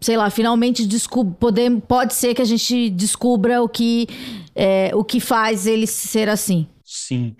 [0.00, 0.86] Sei lá, finalmente
[1.38, 4.06] poder, pode ser que a gente descubra o que,
[4.54, 6.66] é, o que faz ele ser assim.
[6.84, 7.34] Sim.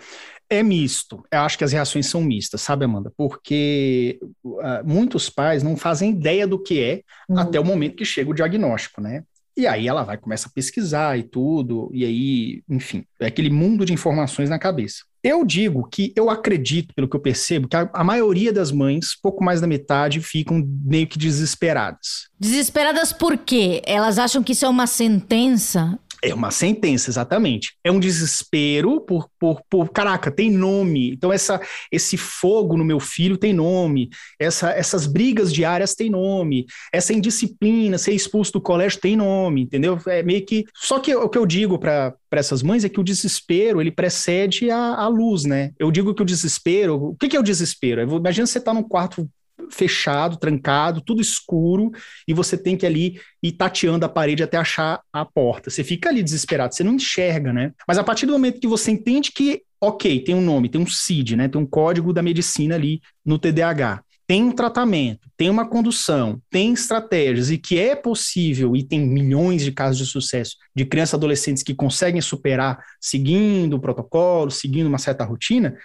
[0.51, 1.25] É misto.
[1.31, 3.13] Eu acho que as reações são mistas, sabe, Amanda?
[3.17, 7.39] Porque uh, muitos pais não fazem ideia do que é uhum.
[7.39, 9.23] até o momento que chega o diagnóstico, né?
[9.57, 13.85] E aí ela vai começa a pesquisar e tudo, e aí, enfim, é aquele mundo
[13.85, 15.05] de informações na cabeça.
[15.23, 19.09] Eu digo que eu acredito, pelo que eu percebo, que a, a, maioria das mães,
[19.21, 22.31] pouco mais da metade, ficam meio que desesperadas.
[22.39, 23.83] Desesperadas por quê?
[23.85, 25.99] Elas acham que isso é uma sentença?
[26.23, 27.75] É uma sentença, exatamente.
[27.83, 31.13] É um desespero por, por, por caraca, tem nome.
[31.13, 34.11] Então, essa, esse fogo no meu filho tem nome.
[34.39, 36.67] Essa, essas brigas diárias tem nome.
[36.93, 39.99] Essa indisciplina, ser expulso do colégio tem nome, entendeu?
[40.07, 40.67] É meio que.
[40.75, 44.71] Só que o que eu digo para essas mães é que o desespero ele precede
[44.71, 45.73] a, a luz, né?
[45.79, 46.97] Eu digo que o desespero.
[46.97, 48.03] O que, que é o desespero?
[48.03, 49.29] Imagina você estar tá num quarto
[49.71, 51.91] fechado, trancado, tudo escuro,
[52.27, 55.71] e você tem que ali ir tateando a parede até achar a porta.
[55.71, 57.73] Você fica ali desesperado, você não enxerga, né?
[57.87, 60.87] Mas a partir do momento que você entende que, ok, tem um nome, tem um
[60.87, 61.49] CID, né?
[61.49, 64.03] Tem um código da medicina ali no TDAH.
[64.31, 69.65] Tem um tratamento, tem uma condução, tem estratégias e que é possível, e tem milhões
[69.65, 74.87] de casos de sucesso de crianças e adolescentes que conseguem superar seguindo o protocolo, seguindo
[74.87, 75.77] uma certa rotina,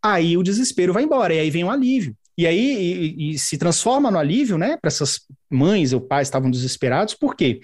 [0.00, 2.14] aí o desespero vai embora, e aí vem o alívio.
[2.38, 4.76] E aí e, e se transforma no alívio, né?
[4.76, 7.58] Para essas mães ou pais estavam desesperados, por quê?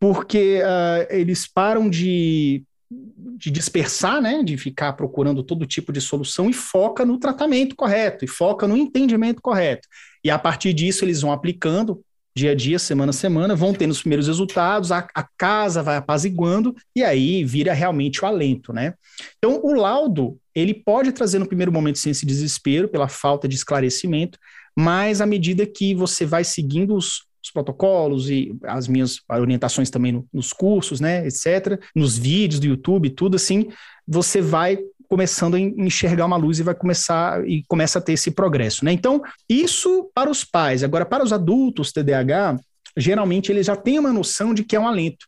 [0.00, 4.42] Porque uh, eles param de, de dispersar, né?
[4.42, 8.78] De ficar procurando todo tipo de solução e foca no tratamento correto, e foca no
[8.78, 9.86] entendimento correto.
[10.24, 12.02] E a partir disso eles vão aplicando
[12.38, 15.96] dia a dia, semana a semana, vão tendo os primeiros resultados, a, a, casa vai
[15.96, 18.94] apaziguando e aí vira realmente o alento, né?
[19.36, 23.56] Então, o laudo, ele pode trazer no primeiro momento sim esse desespero pela falta de
[23.56, 24.38] esclarecimento,
[24.76, 30.12] mas à medida que você vai seguindo os, os protocolos e as minhas orientações também
[30.12, 33.68] no, nos cursos, né, etc., nos vídeos do YouTube, tudo assim,
[34.06, 38.30] você vai começando a enxergar uma luz e vai começar e começa a ter esse
[38.30, 38.92] progresso, né?
[38.92, 40.84] Então, isso para os pais.
[40.84, 42.58] Agora, para os adultos TDAH,
[42.96, 45.26] geralmente eles já têm uma noção de que é um alento.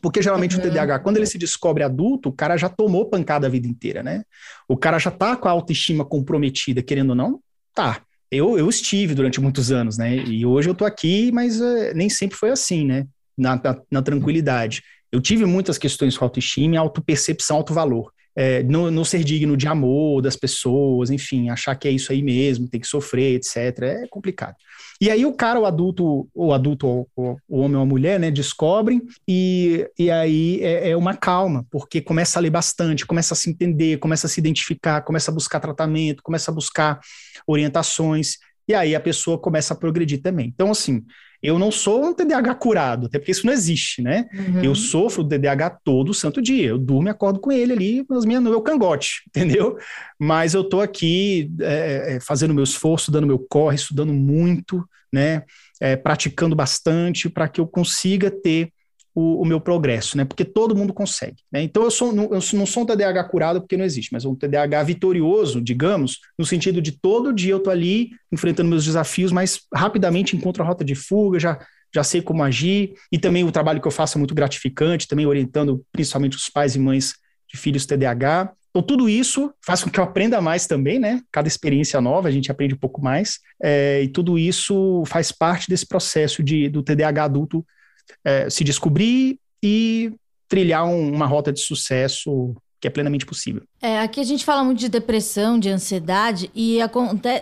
[0.00, 0.62] Porque geralmente uhum.
[0.62, 4.02] o TDAH, quando ele se descobre adulto, o cara já tomou pancada a vida inteira,
[4.02, 4.24] né?
[4.66, 7.40] O cara já tá com a autoestima comprometida, querendo ou não,
[7.74, 8.00] tá.
[8.30, 10.16] Eu, eu estive durante muitos anos, né?
[10.16, 13.06] E hoje eu tô aqui, mas uh, nem sempre foi assim, né?
[13.36, 14.82] Na, na, na tranquilidade.
[15.10, 19.68] Eu tive muitas questões com autoestima e autopercepção, autovalor é, não, não, ser digno de
[19.68, 23.56] amor das pessoas, enfim, achar que é isso aí mesmo, tem que sofrer, etc.
[23.82, 24.56] É complicado.
[25.00, 28.30] E aí o cara, o adulto, o adulto, o, o homem ou a mulher, né,
[28.30, 33.36] descobrem e, e aí é, é, uma calma, porque começa a ler bastante, começa a
[33.36, 37.00] se entender, começa a se identificar, começa a buscar tratamento, começa a buscar
[37.46, 38.36] orientações,
[38.68, 40.46] e aí a pessoa começa a progredir também.
[40.54, 41.02] Então, assim,
[41.42, 44.28] eu não sou um TDAH curado, até porque isso não existe, né?
[44.32, 44.62] Uhum.
[44.62, 46.68] Eu sofro TDAH todo santo dia.
[46.68, 49.76] Eu durmo e acordo com ele ali nas minhas, no meu cangote, entendeu?
[50.18, 55.42] Mas eu tô aqui é, é, fazendo meu esforço, dando meu corre, estudando muito, né?
[55.80, 58.72] É, praticando bastante para que eu consiga ter
[59.14, 60.24] o, o, meu progresso, né?
[60.24, 61.36] Porque todo mundo consegue.
[61.50, 61.62] Né?
[61.62, 64.82] Então eu, sou, eu não sou um TDAH curado porque não existe, mas um TDAH
[64.84, 70.36] vitorioso, digamos, no sentido de todo dia eu tô ali enfrentando meus desafios, mas rapidamente
[70.36, 71.58] encontro a rota de fuga, já
[71.94, 75.26] já sei como agir, e também o trabalho que eu faço é muito gratificante, também
[75.26, 77.16] orientando principalmente os pais e mães
[77.52, 78.50] de filhos TDAH.
[78.70, 81.20] Então, tudo isso faz com que eu aprenda mais também, né?
[81.30, 83.38] Cada experiência nova, a gente aprende um pouco mais.
[83.62, 87.64] É, e tudo isso faz parte desse processo de, do TDAH adulto
[88.24, 90.12] é, se descobrir e
[90.48, 93.62] trilhar um, uma rota de sucesso que é plenamente possível.
[93.80, 96.78] É, aqui a gente fala muito de depressão, de ansiedade, e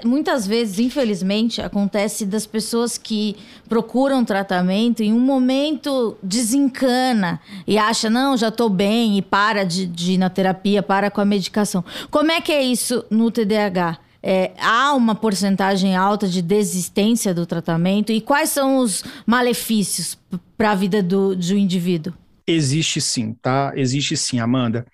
[0.04, 8.10] muitas vezes, infelizmente, acontece das pessoas que procuram tratamento em um momento desencana e acha,
[8.10, 11.82] não, já estou bem, e para de, de ir na terapia, para com a medicação.
[12.10, 13.98] Como é que é isso no TDAH?
[14.22, 18.12] É, há uma porcentagem alta de desistência do tratamento?
[18.12, 20.18] E quais são os malefícios
[20.56, 22.12] para a vida do, do indivíduo?
[22.46, 23.72] Existe sim, tá?
[23.76, 24.86] Existe sim, Amanda.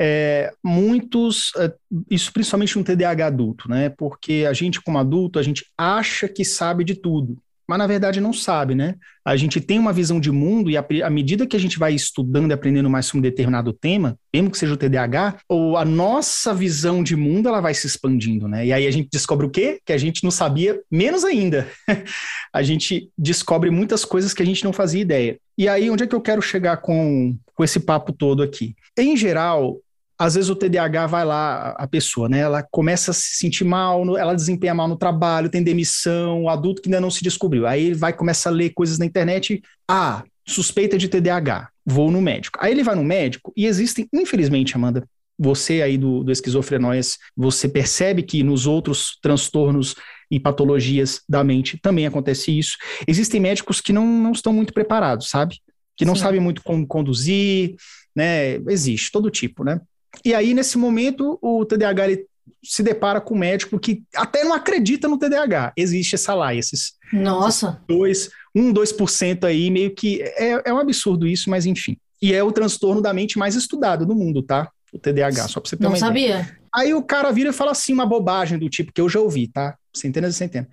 [0.00, 1.72] É, muitos, é,
[2.08, 3.88] isso principalmente no TDAH adulto, né?
[3.88, 7.36] Porque a gente, como adulto, a gente acha que sabe de tudo
[7.68, 8.94] mas na verdade não sabe, né?
[9.24, 12.50] A gente tem uma visão de mundo e à medida que a gente vai estudando
[12.50, 16.54] e aprendendo mais sobre um determinado tema, mesmo que seja o TDAH, ou a nossa
[16.54, 18.64] visão de mundo ela vai se expandindo, né?
[18.64, 19.80] E aí a gente descobre o quê?
[19.84, 21.68] Que a gente não sabia menos ainda.
[22.52, 25.38] a gente descobre muitas coisas que a gente não fazia ideia.
[25.58, 28.74] E aí onde é que eu quero chegar com, com esse papo todo aqui?
[28.98, 29.78] Em geral,
[30.18, 32.40] às vezes o TDAH vai lá, a pessoa, né?
[32.40, 36.82] Ela começa a se sentir mal, ela desempenha mal no trabalho, tem demissão, o adulto
[36.82, 37.66] que ainda não se descobriu.
[37.66, 39.62] Aí ele vai começar a ler coisas na internet.
[39.88, 42.58] Ah, suspeita de TDAH, vou no médico.
[42.60, 45.06] Aí ele vai no médico e existem, infelizmente, Amanda,
[45.38, 49.94] você aí do, do esquizofrenóias, você percebe que nos outros transtornos
[50.28, 52.76] e patologias da mente também acontece isso.
[53.06, 55.56] Existem médicos que não, não estão muito preparados, sabe?
[55.98, 56.22] que não Sim.
[56.22, 57.74] sabe muito como conduzir,
[58.14, 58.54] né?
[58.68, 59.80] Existe, todo tipo, né?
[60.24, 62.18] E aí, nesse momento, o TDAH
[62.62, 65.72] se depara com um médico que até não acredita no TDAH.
[65.76, 66.94] Existe essa lá, esses.
[67.12, 67.82] Nossa!
[67.86, 70.20] Dois, um, dois por cento aí, meio que.
[70.22, 71.96] É, é um absurdo isso, mas enfim.
[72.20, 74.68] E é o transtorno da mente mais estudado no mundo, tá?
[74.92, 76.40] O TDAH, só pra você ter não uma sabia.
[76.40, 76.58] Ideia.
[76.74, 79.48] Aí o cara vira e fala assim, uma bobagem do tipo que eu já ouvi,
[79.48, 79.76] tá?
[79.94, 80.68] Centenas e centenas.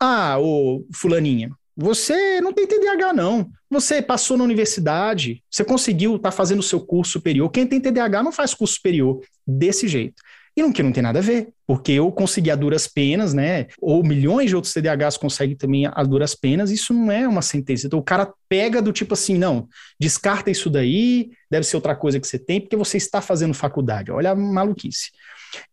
[0.00, 3.50] Ah, ô fulaninha, você não tem TDAH, não.
[3.68, 7.50] Você passou na universidade, você conseguiu estar tá fazendo o seu curso superior.
[7.50, 10.22] Quem tem TDAH não faz curso superior desse jeito.
[10.56, 13.66] E não que não tem nada a ver, porque eu consegui a duras penas, né?
[13.80, 17.88] Ou milhões de outros TDAHs conseguem também a duras penas, isso não é uma sentença.
[17.88, 19.66] Então o cara pega do tipo assim, não,
[19.98, 24.12] descarta isso daí, deve ser outra coisa que você tem, porque você está fazendo faculdade.
[24.12, 25.10] Olha a maluquice.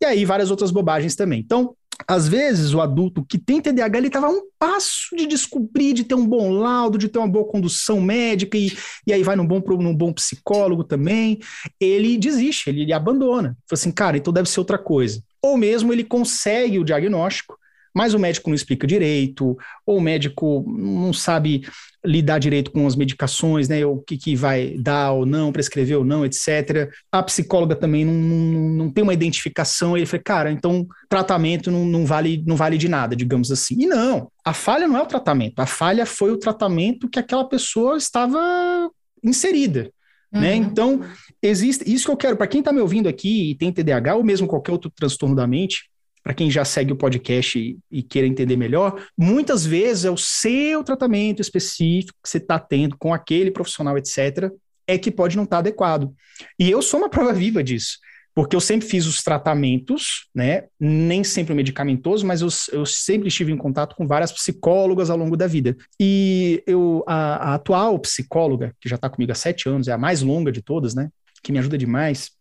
[0.02, 1.40] E aí várias outras bobagens também.
[1.40, 1.76] Então,
[2.08, 6.04] às vezes, o adulto que tem TDAH, ele estava a um passo de descobrir, de
[6.04, 8.72] ter um bom laudo, de ter uma boa condução médica, e,
[9.06, 11.40] e aí vai num bom, num bom psicólogo também.
[11.80, 13.58] Ele desiste, ele, ele abandona.
[13.68, 15.24] Fala assim, cara, então deve ser outra coisa.
[15.42, 17.58] Ou mesmo ele consegue o diagnóstico,
[17.94, 21.64] mas o médico não explica direito, ou o médico não sabe
[22.04, 23.86] lidar direito com as medicações, né?
[23.86, 26.90] O que, que vai dar ou não, prescrever ou não, etc.
[27.12, 29.96] A psicóloga também não, não, não tem uma identificação.
[29.96, 33.76] Ele fala, cara, então tratamento não, não, vale, não vale de nada, digamos assim.
[33.80, 37.48] E não, a falha não é o tratamento, a falha foi o tratamento que aquela
[37.48, 38.90] pessoa estava
[39.24, 39.92] inserida.
[40.32, 40.40] Né?
[40.40, 40.42] Uhum.
[40.42, 40.56] Né?
[40.56, 41.02] Então,
[41.42, 44.24] existe isso que eu quero, para quem está me ouvindo aqui e tem TDAH ou
[44.24, 45.91] mesmo qualquer outro transtorno da mente,
[46.24, 50.18] para quem já segue o podcast e, e, queira entender melhor, muitas vezes é o
[50.18, 54.52] seu tratamento específico que você está tendo com aquele profissional, etc.,
[54.88, 56.14] é que pode não estar tá adequado.
[56.60, 57.98] E eu sou uma prova viva disso,
[58.36, 60.66] porque eu sempre fiz os tratamentos, né?
[60.80, 65.36] Nem sempre medicamentosos, mas eu, eu sempre estive em contato com várias psicólogas ao longo
[65.36, 65.76] da vida.
[66.00, 69.98] E eu, a, a atual psicóloga, que já está comigo há sete anos, é a
[69.98, 71.10] mais longa de todas, né?
[71.44, 72.32] Que me ajuda demais,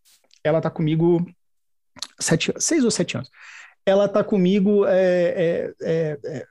[0.43, 1.25] ela está comigo
[2.19, 3.29] sete, seis ou sete anos
[3.91, 4.85] ela está comigo.
[4.85, 6.45] É, é, é, é,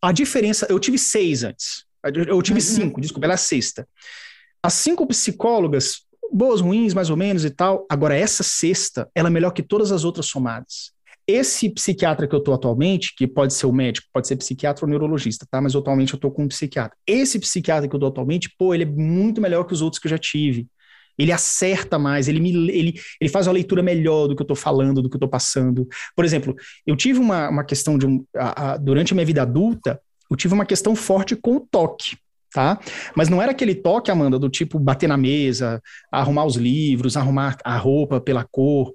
[0.00, 0.66] a diferença.
[0.68, 1.84] Eu tive seis antes.
[2.26, 2.66] Eu tive uhum.
[2.66, 3.88] cinco, desculpa, ela é a sexta.
[4.60, 6.00] As cinco psicólogas,
[6.32, 7.86] boas, ruins, mais ou menos e tal.
[7.88, 10.92] Agora, essa sexta, ela é melhor que todas as outras somadas.
[11.24, 14.90] Esse psiquiatra que eu estou atualmente, que pode ser o médico, pode ser psiquiatra ou
[14.90, 15.60] neurologista, tá?
[15.60, 16.96] Mas atualmente eu estou com um psiquiatra.
[17.06, 20.08] Esse psiquiatra que eu estou atualmente, pô, ele é muito melhor que os outros que
[20.08, 20.66] eu já tive.
[21.18, 24.56] Ele acerta mais, ele, me, ele, ele faz uma leitura melhor do que eu estou
[24.56, 25.86] falando, do que eu estou passando.
[26.16, 26.54] Por exemplo,
[26.86, 30.00] eu tive uma, uma questão de um, a, a, durante a minha vida adulta,
[30.30, 32.16] eu tive uma questão forte com o toque.
[32.52, 32.78] Tá?
[33.16, 37.56] Mas não era aquele toque, Amanda, do tipo bater na mesa, arrumar os livros, arrumar
[37.64, 38.92] a roupa pela cor.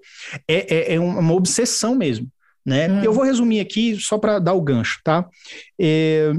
[0.48, 2.28] É, é, é uma obsessão mesmo.
[2.64, 2.88] Né?
[2.88, 3.04] Hum.
[3.04, 5.28] Eu vou resumir aqui só para dar o gancho, tá?
[5.80, 6.34] É,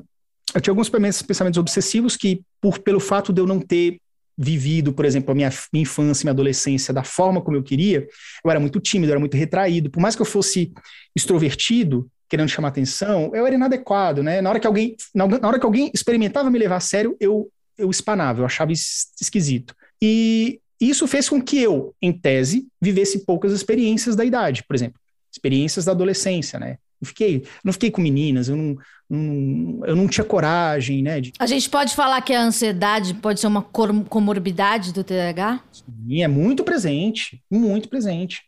[0.54, 3.98] eu tinha alguns pensamentos obsessivos que, por, pelo fato de eu não ter
[4.38, 8.06] vivido, por exemplo, a minha, minha infância, minha adolescência da forma como eu queria,
[8.44, 9.90] eu era muito tímido, eu era muito retraído.
[9.90, 10.72] Por mais que eu fosse
[11.14, 14.40] extrovertido, querendo chamar atenção, eu era inadequado, né?
[14.40, 17.50] Na hora que alguém, na, na hora que alguém experimentava me levar a sério, eu,
[17.76, 19.74] eu espanava, eu achava esquisito.
[20.00, 25.00] E isso fez com que eu, em tese, vivesse poucas experiências da idade, por exemplo,
[25.32, 26.78] experiências da adolescência, né?
[27.00, 28.76] Não fiquei, não fiquei com meninas, eu não,
[29.08, 31.20] não, eu não tinha coragem, né?
[31.20, 31.32] De...
[31.38, 35.60] A gente pode falar que a ansiedade pode ser uma comorbidade do TDAH?
[35.72, 38.42] Sim, é muito presente, muito presente.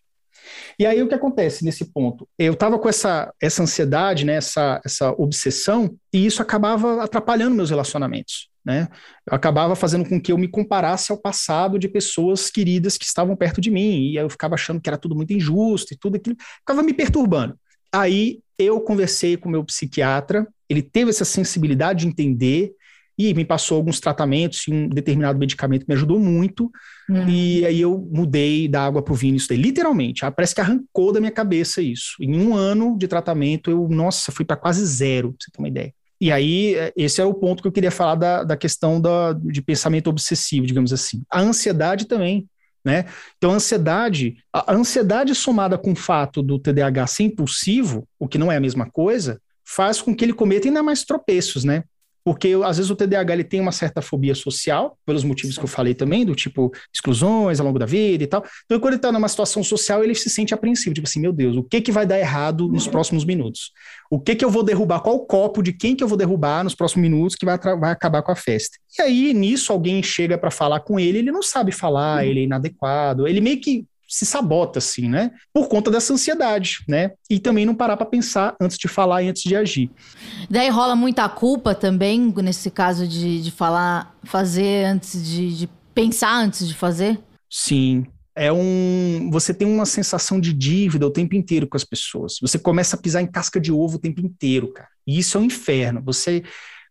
[0.79, 2.29] E aí o que acontece nesse ponto?
[2.39, 7.71] Eu estava com essa, essa ansiedade, né, essa, essa obsessão, e isso acabava atrapalhando meus
[7.71, 8.49] relacionamentos.
[8.65, 8.89] Né?
[9.27, 13.37] Eu acabava fazendo com que eu me comparasse ao passado de pessoas queridas que estavam
[13.37, 16.37] perto de mim, e eu ficava achando que era tudo muito injusto e tudo aquilo,
[16.59, 17.59] ficava me perturbando.
[17.93, 22.75] Aí eu conversei com o meu psiquiatra, ele teve essa sensibilidade de entender
[23.19, 26.71] e me passou alguns tratamentos e um determinado medicamento me ajudou muito.
[27.09, 27.29] Uhum.
[27.29, 30.25] E aí eu mudei da água para o vinho isso daí, literalmente.
[30.25, 32.17] Ah, parece que arrancou da minha cabeça isso.
[32.19, 35.69] Em um ano de tratamento, eu, nossa, fui para quase zero, pra você ter uma
[35.69, 35.93] ideia.
[36.21, 39.33] E aí, é, esse é o ponto que eu queria falar da, da questão da,
[39.33, 41.23] de pensamento obsessivo, digamos assim.
[41.31, 42.47] A ansiedade também.
[42.85, 43.05] Né?
[43.37, 48.39] Então, a ansiedade, a ansiedade somada com o fato do TDAH ser impulsivo, o que
[48.39, 51.85] não é a mesma coisa, faz com que ele cometa ainda mais tropeços, né?
[52.25, 55.69] Porque às vezes o TDAH ele tem uma certa fobia social, pelos motivos que eu
[55.69, 58.45] falei também, do tipo exclusões ao longo da vida e tal.
[58.65, 61.57] Então, quando ele está numa situação social, ele se sente apreensivo, tipo assim, meu Deus,
[61.57, 63.73] o que que vai dar errado nos próximos minutos?
[64.11, 65.01] O que que eu vou derrubar?
[65.01, 68.23] Qual copo de quem que eu vou derrubar nos próximos minutos que vai, vai acabar
[68.23, 68.77] com a festa?
[68.99, 72.43] E aí, nisso, alguém chega para falar com ele, ele não sabe falar, ele é
[72.45, 75.31] inadequado, ele meio que se sabota, assim, né?
[75.55, 77.13] Por conta dessa ansiedade, né?
[77.31, 79.89] E também não parar para pensar antes de falar e antes de agir.
[80.51, 86.35] Daí rola muita culpa também, nesse caso de, de falar, fazer antes de, de pensar
[86.35, 87.21] antes de fazer?
[87.49, 88.05] Sim,
[88.35, 89.31] é um.
[89.31, 92.35] Você tem uma sensação de dívida o tempo inteiro com as pessoas.
[92.41, 94.89] Você começa a pisar em casca de ovo o tempo inteiro, cara.
[95.07, 96.03] E isso é um inferno.
[96.05, 96.43] Você.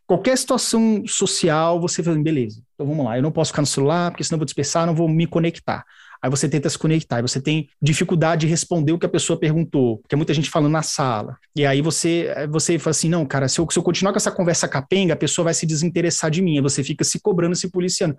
[0.08, 4.10] Qualquer situação social, você fala, beleza, então vamos lá, eu não posso ficar no celular,
[4.10, 5.86] porque senão eu vou dispersar, não vou me conectar.
[6.22, 9.40] Aí você tenta se conectar, e você tem dificuldade de responder o que a pessoa
[9.40, 11.38] perguntou, porque é muita gente falando na sala.
[11.56, 14.32] E aí você, você fala assim: não, cara, se eu, se eu continuar com essa
[14.32, 16.58] conversa capenga, a pessoa vai se desinteressar de mim.
[16.58, 18.16] Aí você fica se cobrando, se policiando.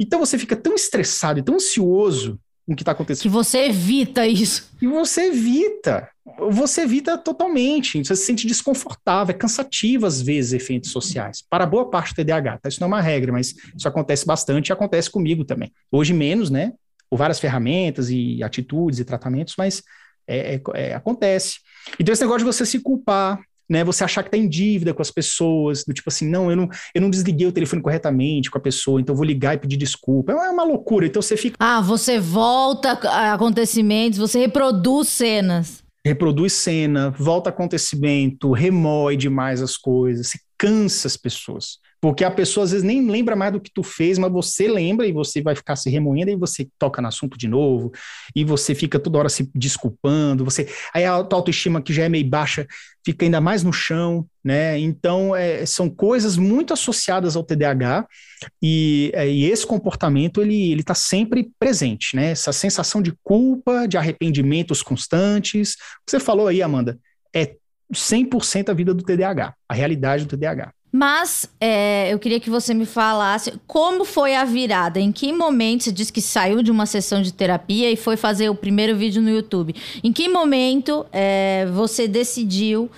[0.00, 3.22] Então você fica tão estressado e tão ansioso o que está acontecendo.
[3.22, 4.70] Que você evita isso.
[4.80, 6.08] E você evita.
[6.50, 8.02] Você evita totalmente.
[8.02, 11.44] Você se sente desconfortável, é cansativo às vezes efeitos sociais.
[11.48, 12.68] Para boa parte do TDAH, tá?
[12.68, 15.70] Isso não é uma regra, mas isso acontece bastante e acontece comigo também.
[15.92, 16.72] Hoje menos, né?
[17.14, 19.84] Por várias ferramentas e atitudes e tratamentos, mas
[20.26, 21.58] é, é, é, acontece.
[21.96, 23.38] Então esse negócio de você se culpar,
[23.70, 23.84] né?
[23.84, 26.68] Você achar que tá em dívida com as pessoas, do tipo assim, não, eu não,
[26.92, 29.76] eu não desliguei o telefone corretamente com a pessoa, então eu vou ligar e pedir
[29.76, 30.32] desculpa.
[30.32, 31.06] É uma loucura.
[31.06, 31.56] Então você fica.
[31.60, 35.84] Ah, você volta a acontecimentos, você reproduz cenas.
[36.04, 41.78] Reproduz cena, volta acontecimento, remoe demais as coisas, se cansa as pessoas.
[42.04, 45.06] Porque a pessoa às vezes nem lembra mais do que tu fez, mas você lembra
[45.06, 47.90] e você vai ficar se remoendo e você toca no assunto de novo
[48.36, 52.28] e você fica toda hora se desculpando, você aí a autoestima que já é meio
[52.28, 52.66] baixa
[53.02, 54.78] fica ainda mais no chão, né?
[54.78, 58.06] Então é, são coisas muito associadas ao TDAH
[58.62, 62.32] e, é, e esse comportamento ele ele está sempre presente, né?
[62.32, 65.74] Essa sensação de culpa, de arrependimentos constantes.
[66.06, 66.98] Você falou aí, Amanda,
[67.34, 67.56] é
[67.90, 70.70] 100% a vida do TDAH, a realidade do TDAH.
[70.96, 75.82] Mas é, eu queria que você me falasse como foi a virada, em que momento
[75.82, 79.20] você disse que saiu de uma sessão de terapia e foi fazer o primeiro vídeo
[79.20, 79.74] no YouTube.
[80.04, 82.88] Em que momento é, você decidiu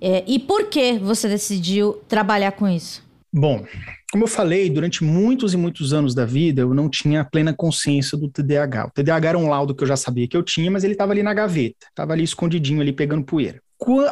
[0.00, 3.02] é, e por que você decidiu trabalhar com isso?
[3.30, 3.62] Bom,
[4.10, 8.16] como eu falei, durante muitos e muitos anos da vida, eu não tinha plena consciência
[8.16, 8.86] do TDAH.
[8.86, 11.12] O TDAH era um laudo que eu já sabia que eu tinha, mas ele estava
[11.12, 13.60] ali na gaveta, estava ali escondidinho, ali pegando poeira.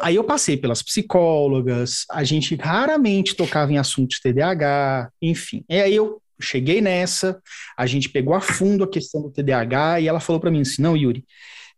[0.01, 5.63] Aí eu passei pelas psicólogas, a gente raramente tocava em assuntos TDAH, enfim.
[5.69, 7.39] E aí eu cheguei nessa,
[7.77, 10.81] a gente pegou a fundo a questão do TDAH e ela falou para mim assim:
[10.81, 11.25] "Não, Yuri,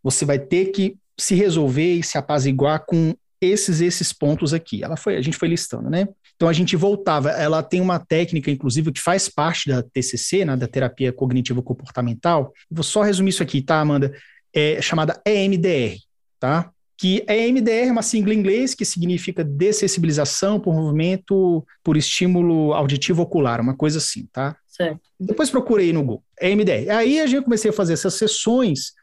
[0.01, 4.83] você vai ter que se resolver e se apaziguar com esses esses pontos aqui".
[4.83, 6.07] Ela foi, a gente foi listando, né?
[6.35, 10.57] Então a gente voltava, ela tem uma técnica inclusive que faz parte da TCC, né,
[10.57, 12.51] da terapia cognitivo comportamental.
[12.69, 14.13] Vou só resumir isso aqui, tá, Amanda?
[14.53, 15.97] É chamada EMDR,
[16.39, 16.72] tá?
[16.97, 23.23] Que é MDR, uma sigla em inglês que significa dessensibilização por movimento por estímulo auditivo
[23.23, 24.55] ocular, uma coisa assim, tá?
[24.67, 25.01] Certo.
[25.19, 26.89] Depois procurei no Google, é MDR.
[26.91, 28.93] Aí a gente comecei a fazer essas sessões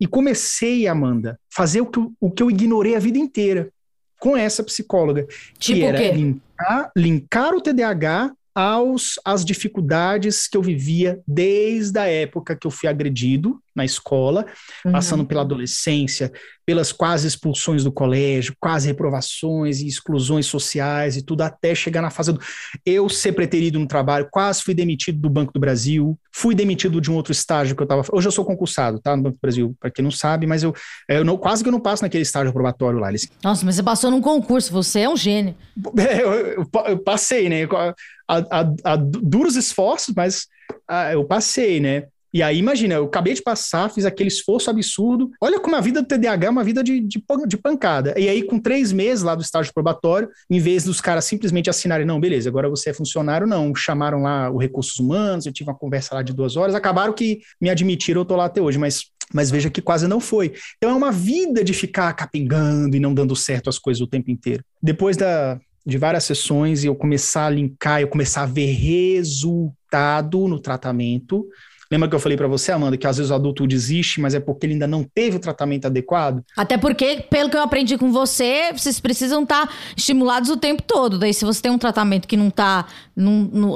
[0.00, 3.70] e comecei, Amanda, fazer o que, eu, o que eu ignorei a vida inteira
[4.18, 5.26] com essa psicóloga,
[5.58, 12.06] tipo que era linkar, linkar o TDAH aos às dificuldades que eu vivia desde a
[12.06, 14.44] época que eu fui agredido na escola,
[14.84, 14.90] uhum.
[14.90, 16.32] passando pela adolescência,
[16.66, 22.10] pelas quase expulsões do colégio, quase reprovações e exclusões sociais e tudo até chegar na
[22.10, 22.40] fase do
[22.84, 27.12] eu ser preterido no trabalho, quase fui demitido do Banco do Brasil, fui demitido de
[27.12, 28.02] um outro estágio que eu estava.
[28.12, 30.74] Hoje eu sou concursado, tá, no Banco do Brasil, para quem não sabe, mas eu,
[31.08, 33.08] eu não, quase que eu não passo naquele estágio probatório lá.
[33.08, 33.30] Eles...
[33.44, 35.54] Nossa, mas você passou num concurso, você é um gênio.
[35.96, 37.66] É, eu, eu, eu passei, né?
[38.28, 40.46] A, a, a duros esforços, mas
[40.86, 42.04] a, eu passei, né?
[42.32, 45.30] E aí, imagina, eu acabei de passar, fiz aquele esforço absurdo.
[45.40, 48.14] Olha como a vida do TDAH é uma vida de, de, de, pancada.
[48.18, 52.06] E aí, com três meses lá do estágio probatório, em vez dos caras simplesmente assinarem,
[52.06, 53.74] não, beleza, agora você é funcionário, não.
[53.74, 57.40] Chamaram lá o Recursos Humanos, eu tive uma conversa lá de duas horas, acabaram que
[57.60, 60.52] me admitiram, eu tô lá até hoje, mas, mas veja que quase não foi.
[60.76, 64.30] Então é uma vida de ficar capengando e não dando certo as coisas o tempo
[64.30, 64.62] inteiro.
[64.82, 70.46] Depois da, de várias sessões e eu começar a linkar, eu começar a ver resultado
[70.48, 71.46] no tratamento.
[71.90, 74.40] Lembra que eu falei para você, Amanda, que às vezes o adulto desiste, mas é
[74.40, 76.44] porque ele ainda não teve o tratamento adequado?
[76.54, 80.82] Até porque, pelo que eu aprendi com você, vocês precisam estar tá estimulados o tempo
[80.82, 81.18] todo.
[81.18, 82.86] Daí, se você tem um tratamento que não está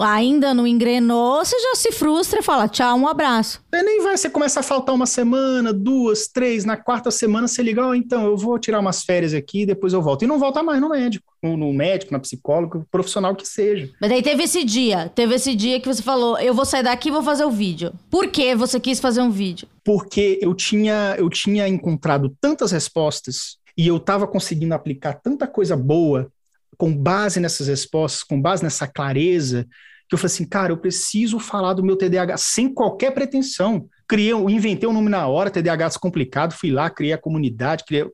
[0.07, 3.63] ainda não engrenou, você já se frustra e fala tchau, um abraço.
[3.73, 7.63] Você nem vai, você começa a faltar uma semana, duas, três, na quarta semana você
[7.63, 10.25] liga, oh, então, eu vou tirar umas férias aqui, depois eu volto.
[10.25, 13.91] E não volta mais no médico no, no médico, na psicóloga, profissional que seja.
[14.01, 17.09] Mas daí teve esse dia, teve esse dia que você falou, eu vou sair daqui
[17.09, 17.93] e vou fazer o vídeo.
[18.11, 19.67] Por que você quis fazer um vídeo?
[19.85, 25.77] Porque eu tinha, eu tinha encontrado tantas respostas e eu estava conseguindo aplicar tanta coisa
[25.77, 26.31] boa
[26.77, 29.67] com base nessas respostas, com base nessa clareza,
[30.09, 33.87] que eu falei assim, cara, eu preciso falar do meu TDAH sem qualquer pretensão.
[34.07, 38.05] Criei, inventei o um nome na hora, TDAH Descomplicado, fui lá, criei a comunidade, criei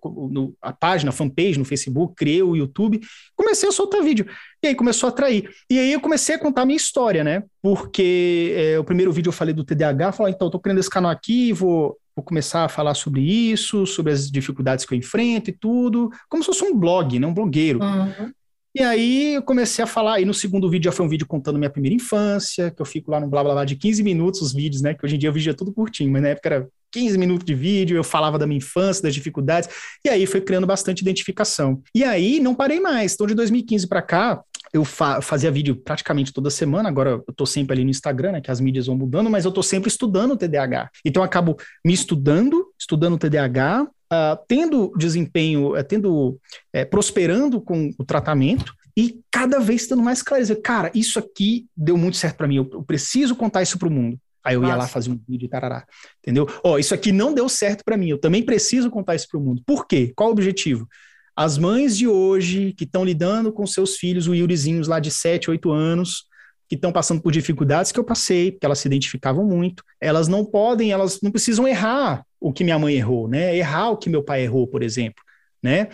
[0.63, 3.01] a página, a fanpage no Facebook, criei o YouTube,
[3.37, 4.27] comecei a soltar vídeo.
[4.63, 5.49] E aí começou a atrair.
[5.71, 7.43] E aí eu comecei a contar a minha história, né?
[7.63, 10.91] Porque é, o primeiro vídeo eu falei do TDAH, falei, então, eu tô criando esse
[10.91, 15.51] canal aqui, vou, vou começar a falar sobre isso, sobre as dificuldades que eu enfrento
[15.51, 17.27] e tudo, como se fosse um blog, né?
[17.27, 17.81] Um blogueiro.
[17.81, 18.33] Uhum.
[18.79, 21.59] E aí eu comecei a falar, e no segundo vídeo já foi um vídeo contando
[21.59, 24.53] minha primeira infância, que eu fico lá no blá blá blá de 15 minutos os
[24.55, 24.95] vídeos, né?
[24.95, 27.45] Que hoje em dia o vídeo é tudo curtinho, mas na época era 15 minutos
[27.45, 29.69] de vídeo, eu falava da minha infância, das dificuldades,
[30.05, 31.83] e aí foi criando bastante identificação.
[31.93, 33.15] E aí não parei mais.
[33.15, 37.45] Então de 2015 para cá, eu fa fazia vídeo praticamente toda semana, agora eu tô
[37.45, 40.35] sempre ali no Instagram, né, que as mídias vão mudando, mas eu tô sempre estudando
[40.35, 40.89] o TDAH.
[41.05, 47.61] Então eu acabo me estudando, estudando o TDAH, uh, tendo desempenho, uh, tendo uh, prosperando
[47.61, 50.45] com o tratamento e cada vez estando mais claro.
[50.63, 52.57] Cara, isso aqui deu muito certo para mim.
[52.57, 54.19] Eu, eu, preciso contar isso para o mundo.
[54.43, 54.73] Aí eu Nossa.
[54.73, 55.85] ia lá fazer um vídeo de tarará,
[56.23, 56.49] entendeu?
[56.65, 58.09] Ó, oh, isso aqui não deu certo para mim.
[58.09, 59.63] Eu também preciso contar isso para o mundo.
[59.67, 60.13] Por quê?
[60.17, 60.89] Qual o objetivo?
[61.37, 65.51] As mães de hoje que estão lidando com seus filhos, o Yurizinhos lá de 7,
[65.51, 66.25] 8 anos,
[66.69, 69.85] que estão passando por dificuldades que eu passei, porque elas se identificavam muito.
[70.01, 73.57] Elas não podem, elas não precisam errar o que minha mãe errou, né?
[73.57, 75.23] Errar o que meu pai errou, por exemplo,
[75.63, 75.89] né?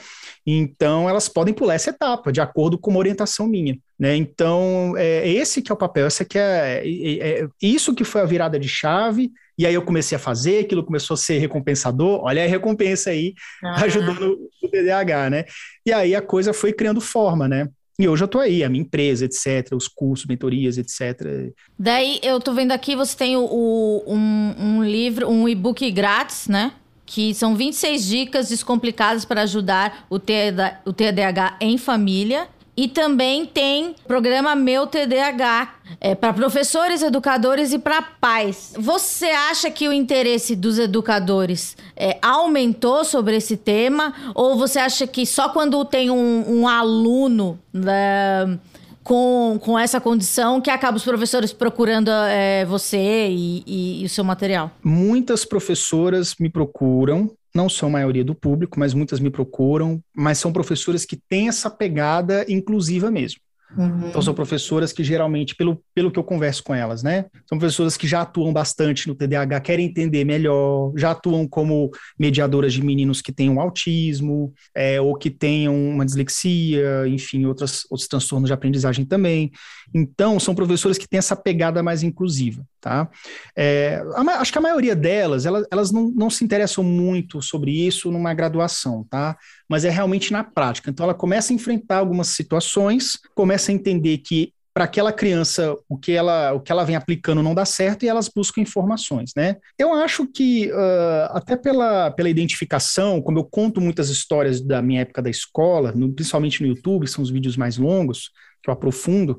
[0.47, 4.15] Então elas podem pular essa etapa de acordo com uma orientação minha, né?
[4.17, 8.21] Então é esse que é o papel, essa que é, é, é isso que foi
[8.21, 9.33] a virada de chave.
[9.57, 12.21] E aí eu comecei a fazer, aquilo começou a ser recompensador.
[12.25, 13.83] Olha a recompensa aí, ah.
[13.85, 15.45] ajudando o TDAH, né?
[15.87, 17.69] E aí a coisa foi criando forma, né?
[17.99, 21.53] E hoje eu tô aí, a minha empresa, etc., os cursos, mentorias, etc.
[21.79, 26.49] Daí eu tô vendo aqui, você tem o, o um, um livro, um e-book grátis,
[26.49, 26.73] né?
[27.07, 32.49] Que são 26 dicas descomplicadas para ajudar o TDAH em família.
[32.77, 38.75] E também tem programa Meu TDAH, é, para professores, educadores e para pais.
[38.77, 44.13] Você acha que o interesse dos educadores é, aumentou sobre esse tema?
[44.35, 48.59] Ou você acha que só quando tem um, um aluno né,
[49.05, 54.09] com, com essa condição que acaba os professores procurando é, você e, e, e o
[54.09, 54.73] seu material?
[54.83, 60.39] Muitas professoras me procuram não são a maioria do público, mas muitas me procuram, mas
[60.39, 63.41] são professoras que têm essa pegada inclusiva mesmo.
[63.77, 64.09] Uhum.
[64.09, 67.27] Então, são professoras que geralmente, pelo, pelo que eu converso com elas, né?
[67.47, 72.73] São professoras que já atuam bastante no TDAH, querem entender melhor, já atuam como mediadoras
[72.73, 78.49] de meninos que tenham autismo, é, ou que tenham uma dislexia, enfim, outras, outros transtornos
[78.49, 79.51] de aprendizagem também.
[79.93, 83.09] Então, são professoras que têm essa pegada mais inclusiva, tá?
[83.57, 87.73] É, a, acho que a maioria delas, elas, elas não, não se interessam muito sobre
[87.73, 89.37] isso numa graduação, tá?
[89.69, 90.91] Mas é realmente na prática.
[90.91, 95.97] Então, ela começa a enfrentar algumas situações, começa a entender que para aquela criança o
[95.97, 99.57] que ela o que ela vem aplicando não dá certo e elas buscam informações, né?
[99.79, 105.03] Eu acho que uh, até pela, pela identificação, como eu conto muitas histórias da minha
[105.03, 109.39] época da escola, no, principalmente no YouTube, são os vídeos mais longos que eu aprofundo,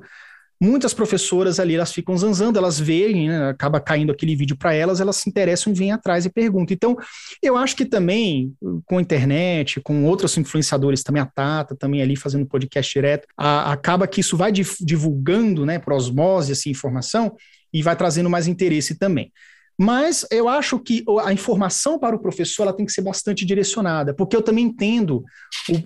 [0.59, 4.99] muitas professoras ali, elas ficam zanzando, elas veem, né, acaba caindo aquele vídeo para elas,
[4.99, 6.73] elas se interessam e vêm atrás e perguntam.
[6.73, 6.97] Então,
[7.41, 8.53] eu acho que também,
[8.85, 13.71] com a internet, com outros influenciadores, também a Tata, também ali fazendo podcast direto, a,
[13.71, 17.35] acaba que isso vai divulgando, né, por osmose, assim, informação,
[17.73, 19.31] e vai trazendo mais interesse também.
[19.77, 24.13] Mas eu acho que a informação para o professor ela tem que ser bastante direcionada,
[24.13, 25.23] porque eu também entendo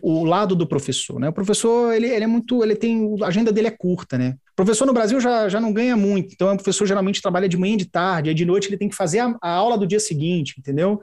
[0.02, 1.20] o, o lado do professor.
[1.20, 1.30] Né?
[1.30, 4.36] O professor ele, ele, é muito, ele tem a agenda dele é curta, né?
[4.52, 7.58] O professor no Brasil já, já não ganha muito, então o professor geralmente trabalha de
[7.58, 9.88] manhã e de tarde, aí de noite ele tem que fazer a, a aula do
[9.88, 11.00] dia seguinte, entendeu?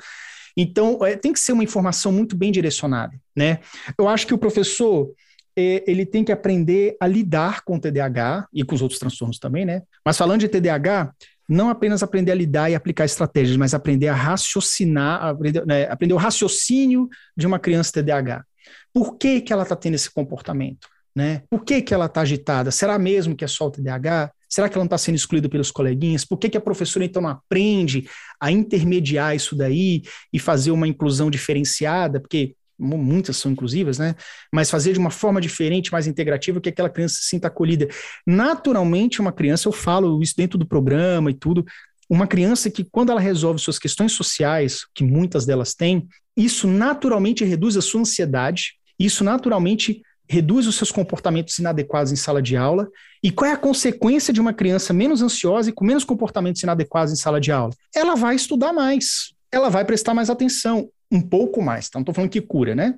[0.57, 3.61] Então é, tem que ser uma informação muito bem direcionada, né?
[3.99, 5.11] Eu acho que o professor
[5.57, 9.39] é, ele tem que aprender a lidar com o TDAH e com os outros transtornos
[9.39, 9.83] também, né?
[10.05, 11.13] Mas falando de TDAH,
[11.49, 16.15] não apenas aprender a lidar e aplicar estratégias, mas aprender a raciocinar, aprender, né, aprender
[16.15, 18.45] o raciocínio de uma criança TDAH.
[18.93, 20.89] Por que, que ela está tendo esse comportamento?
[21.15, 21.43] Né?
[21.49, 22.71] Por que, que ela está agitada?
[22.71, 24.33] Será mesmo que é só o TDAH?
[24.49, 26.25] Será que ela não está sendo excluída pelos coleguinhas?
[26.25, 28.09] Por que, que a professora então não aprende
[28.41, 32.21] a intermediar isso daí e fazer uma inclusão diferenciada?
[32.21, 34.15] Porque muitas são inclusivas, né?
[34.53, 37.89] Mas fazer de uma forma diferente, mais integrativa, que aquela criança se sinta acolhida.
[38.27, 41.65] Naturalmente, uma criança, eu falo isso dentro do programa e tudo,
[42.09, 46.07] uma criança que, quando ela resolve suas questões sociais, que muitas delas têm,
[46.37, 52.43] isso naturalmente reduz a sua ansiedade, isso naturalmente reduz os seus comportamentos inadequados em sala
[52.43, 52.89] de aula.
[53.23, 57.13] E qual é a consequência de uma criança menos ansiosa e com menos comportamentos inadequados
[57.13, 57.73] em sala de aula?
[57.95, 61.99] Ela vai estudar mais, ela vai prestar mais atenção um pouco mais, tá?
[61.99, 62.95] não estou falando que cura, né?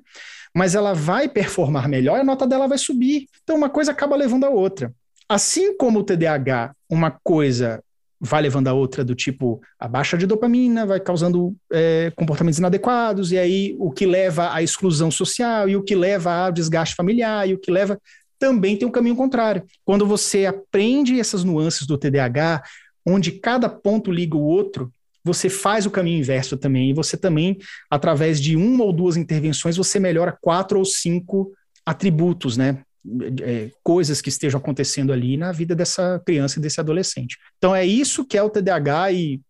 [0.55, 3.27] Mas ela vai performar melhor e a nota dela vai subir.
[3.43, 4.93] Então, uma coisa acaba levando a outra.
[5.27, 7.83] Assim como o TDAH, uma coisa
[8.19, 13.31] vai levando a outra do tipo a baixa de dopamina, vai causando é, comportamentos inadequados,
[13.31, 17.47] e aí o que leva à exclusão social, e o que leva ao desgaste familiar,
[17.47, 17.99] e o que leva
[18.37, 19.63] também tem um caminho contrário.
[19.85, 22.63] Quando você aprende essas nuances do TDAH,
[23.05, 24.91] onde cada ponto liga o outro,
[25.23, 27.57] você faz o caminho inverso também, e você também,
[27.89, 31.51] através de uma ou duas intervenções, você melhora quatro ou cinco
[31.85, 32.81] atributos, né?
[33.41, 37.37] É, coisas que estejam acontecendo ali na vida dessa criança e desse adolescente.
[37.57, 39.41] Então é isso que é o TDAH e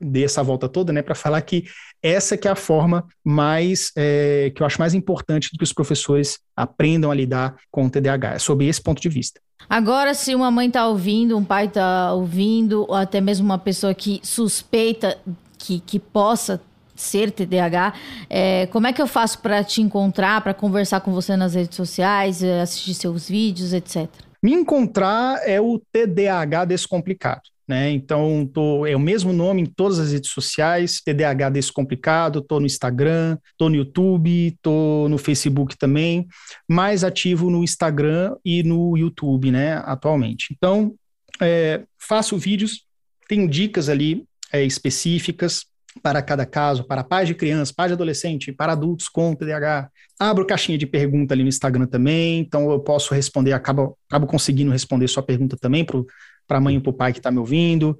[0.00, 1.64] dei essa volta toda, né, para falar que
[2.02, 6.38] essa que é a forma mais é, que eu acho mais importante que os professores
[6.56, 9.40] aprendam a lidar com o TDAH, é sob esse ponto de vista.
[9.68, 13.94] Agora, se uma mãe está ouvindo, um pai está ouvindo, ou até mesmo uma pessoa
[13.94, 15.18] que suspeita
[15.58, 16.60] que, que possa
[16.94, 17.94] ser TDAH,
[18.28, 21.76] é, como é que eu faço para te encontrar, para conversar com você nas redes
[21.76, 24.08] sociais, assistir seus vídeos, etc?
[24.42, 27.53] Me encontrar é o TDAH Descomplicado.
[27.66, 27.90] Né?
[27.90, 32.66] Então, tô, é o mesmo nome em todas as redes sociais, TDAH Descomplicado, estou no
[32.66, 36.26] Instagram, estou no YouTube, estou no Facebook também,
[36.68, 40.48] mais ativo no Instagram e no YouTube, né, atualmente.
[40.54, 40.94] Então,
[41.40, 42.84] é, faço vídeos,
[43.28, 45.64] tenho dicas ali é, específicas,
[46.02, 49.88] para cada caso, para pais de criança, pais de adolescente, para adultos com TDAH.
[50.18, 54.70] Abro caixinha de pergunta ali no Instagram também, então eu posso responder, acabo, acabo conseguindo
[54.70, 56.02] responder sua pergunta também para
[56.48, 57.98] a mãe e para o pai que está me ouvindo.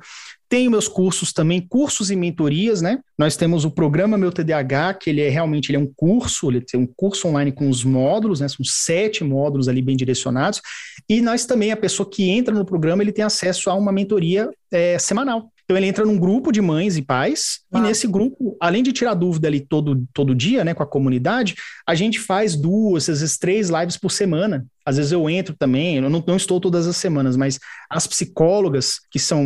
[0.49, 3.01] Tenho meus cursos também, cursos e mentorias, né?
[3.19, 6.61] Nós temos o programa Meu TDAH, que ele é realmente ele é um curso, ele
[6.61, 8.49] tem um curso online com os módulos, né?
[8.49, 10.61] São sete módulos ali bem direcionados.
[11.09, 14.49] E nós também, a pessoa que entra no programa, ele tem acesso a uma mentoria
[14.71, 15.51] é, semanal.
[15.65, 17.79] Então ele entra num grupo de mães e pais, ah.
[17.79, 21.55] e nesse grupo, além de tirar dúvida ali todo, todo dia, né, com a comunidade,
[21.87, 24.67] a gente faz duas, às vezes três lives por semana.
[24.87, 27.59] Às vezes eu entro também, eu não, não estou todas as semanas, mas
[27.89, 29.45] as psicólogas, que são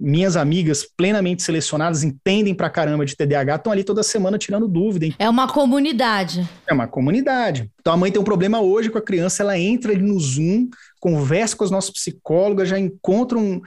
[0.00, 5.06] minhas amigas plenamente selecionadas, entendem pra caramba de TDAH, estão ali toda semana tirando dúvida.
[5.06, 5.14] Hein?
[5.18, 6.48] É uma comunidade.
[6.66, 7.70] É uma comunidade.
[7.80, 10.68] Então a mãe tem um problema hoje com a criança, ela entra ali no Zoom,
[10.98, 13.60] conversa com as nossas psicólogas, já encontra um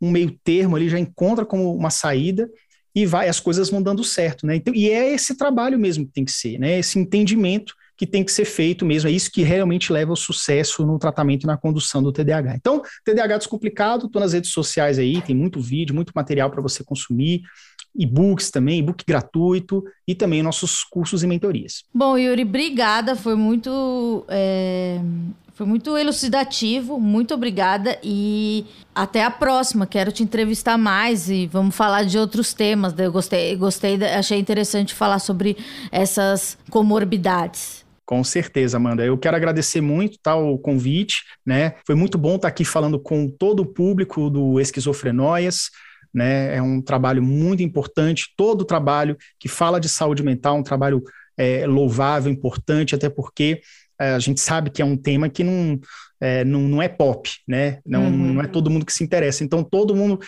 [0.00, 2.48] um meio termo ali, já encontra como uma saída
[2.94, 4.56] e vai, as coisas vão dando certo, né?
[4.56, 6.78] Então, e é esse trabalho mesmo que tem que ser, né?
[6.78, 10.84] Esse entendimento que tem que ser feito mesmo, é isso que realmente leva ao sucesso
[10.86, 12.56] no tratamento e na condução do TDAH.
[12.56, 16.84] Então, TDAH descomplicado, estou nas redes sociais aí, tem muito vídeo, muito material para você
[16.84, 17.42] consumir,
[17.94, 21.84] e-books também, e-book gratuito e também nossos cursos e mentorias.
[21.94, 25.00] Bom, Yuri, obrigada, foi muito é,
[25.56, 29.86] foi muito elucidativo, muito obrigada e até a próxima.
[29.86, 32.92] Quero te entrevistar mais e vamos falar de outros temas.
[32.98, 35.56] Eu gostei, gostei, achei interessante falar sobre
[35.90, 37.85] essas comorbidades.
[38.06, 39.04] Com certeza, Amanda.
[39.04, 41.74] Eu quero agradecer muito tá, o convite, né?
[41.84, 45.70] Foi muito bom estar aqui falando com todo o público do Esquizofrenóias.
[46.14, 46.54] Né?
[46.56, 48.32] É um trabalho muito importante.
[48.36, 51.02] Todo trabalho que fala de saúde mental é um trabalho
[51.36, 53.60] é, louvável, importante, até porque
[54.00, 55.78] é, a gente sabe que é um tema que não,
[56.20, 57.80] é, não, não é pop, né?
[57.84, 58.34] Não, uhum.
[58.34, 59.42] não é todo mundo que se interessa.
[59.42, 60.20] Então, todo mundo,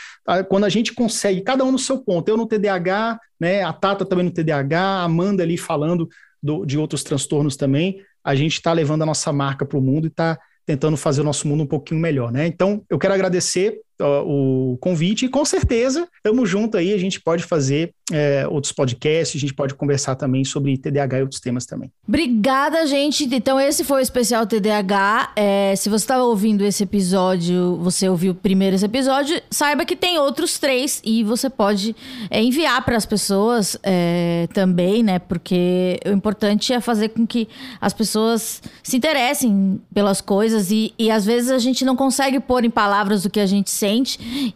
[0.49, 3.63] quando a gente consegue, cada um no seu ponto, eu no TDAH, né?
[3.63, 6.09] A Tata também no TDAH, a Amanda ali falando
[6.43, 10.07] do, de outros transtornos também, a gente está levando a nossa marca para o mundo
[10.07, 12.47] e está tentando fazer o nosso mundo um pouquinho melhor, né?
[12.47, 17.45] Então, eu quero agradecer o convite e com certeza estamos junto aí, a gente pode
[17.45, 21.91] fazer é, outros podcasts, a gente pode conversar também sobre TDAH e outros temas também.
[22.07, 23.25] Obrigada, gente.
[23.25, 25.33] Então esse foi o especial TDAH.
[25.37, 30.19] É, se você estava ouvindo esse episódio, você ouviu primeiro esse episódio, saiba que tem
[30.19, 31.95] outros três e você pode
[32.31, 35.19] é, enviar para as pessoas é, também, né?
[35.19, 37.49] Porque o importante é fazer com que
[37.81, 42.65] as pessoas se interessem pelas coisas e, e às vezes a gente não consegue pôr
[42.65, 43.88] em palavras o que a gente sente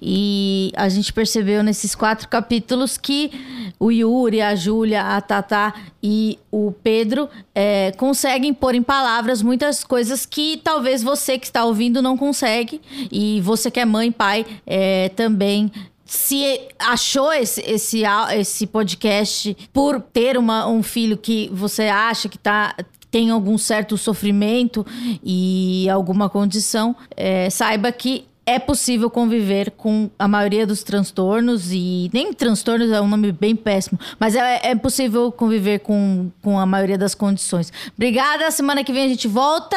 [0.01, 3.31] e a gente percebeu nesses quatro capítulos que
[3.79, 9.83] o Yuri, a Júlia, a Tatá e o Pedro é, conseguem pôr em palavras muitas
[9.83, 12.81] coisas que talvez você que está ouvindo não consegue.
[13.11, 15.71] E você que é mãe, pai, é, também
[16.05, 18.03] se achou esse, esse,
[18.37, 22.77] esse podcast por ter uma, um filho que você acha que tá,
[23.11, 24.85] tem algum certo sofrimento
[25.23, 32.11] e alguma condição, é, saiba que é possível conviver com a maioria dos transtornos e
[32.13, 36.67] nem transtornos é um nome bem péssimo, mas é, é possível conviver com, com a
[36.67, 37.73] maioria das condições.
[37.97, 39.77] Obrigada, semana que vem a gente volta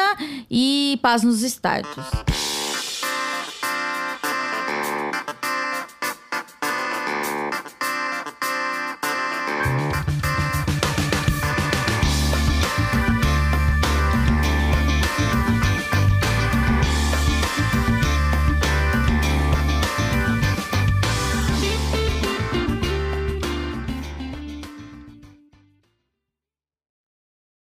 [0.50, 2.55] e paz nos estádios.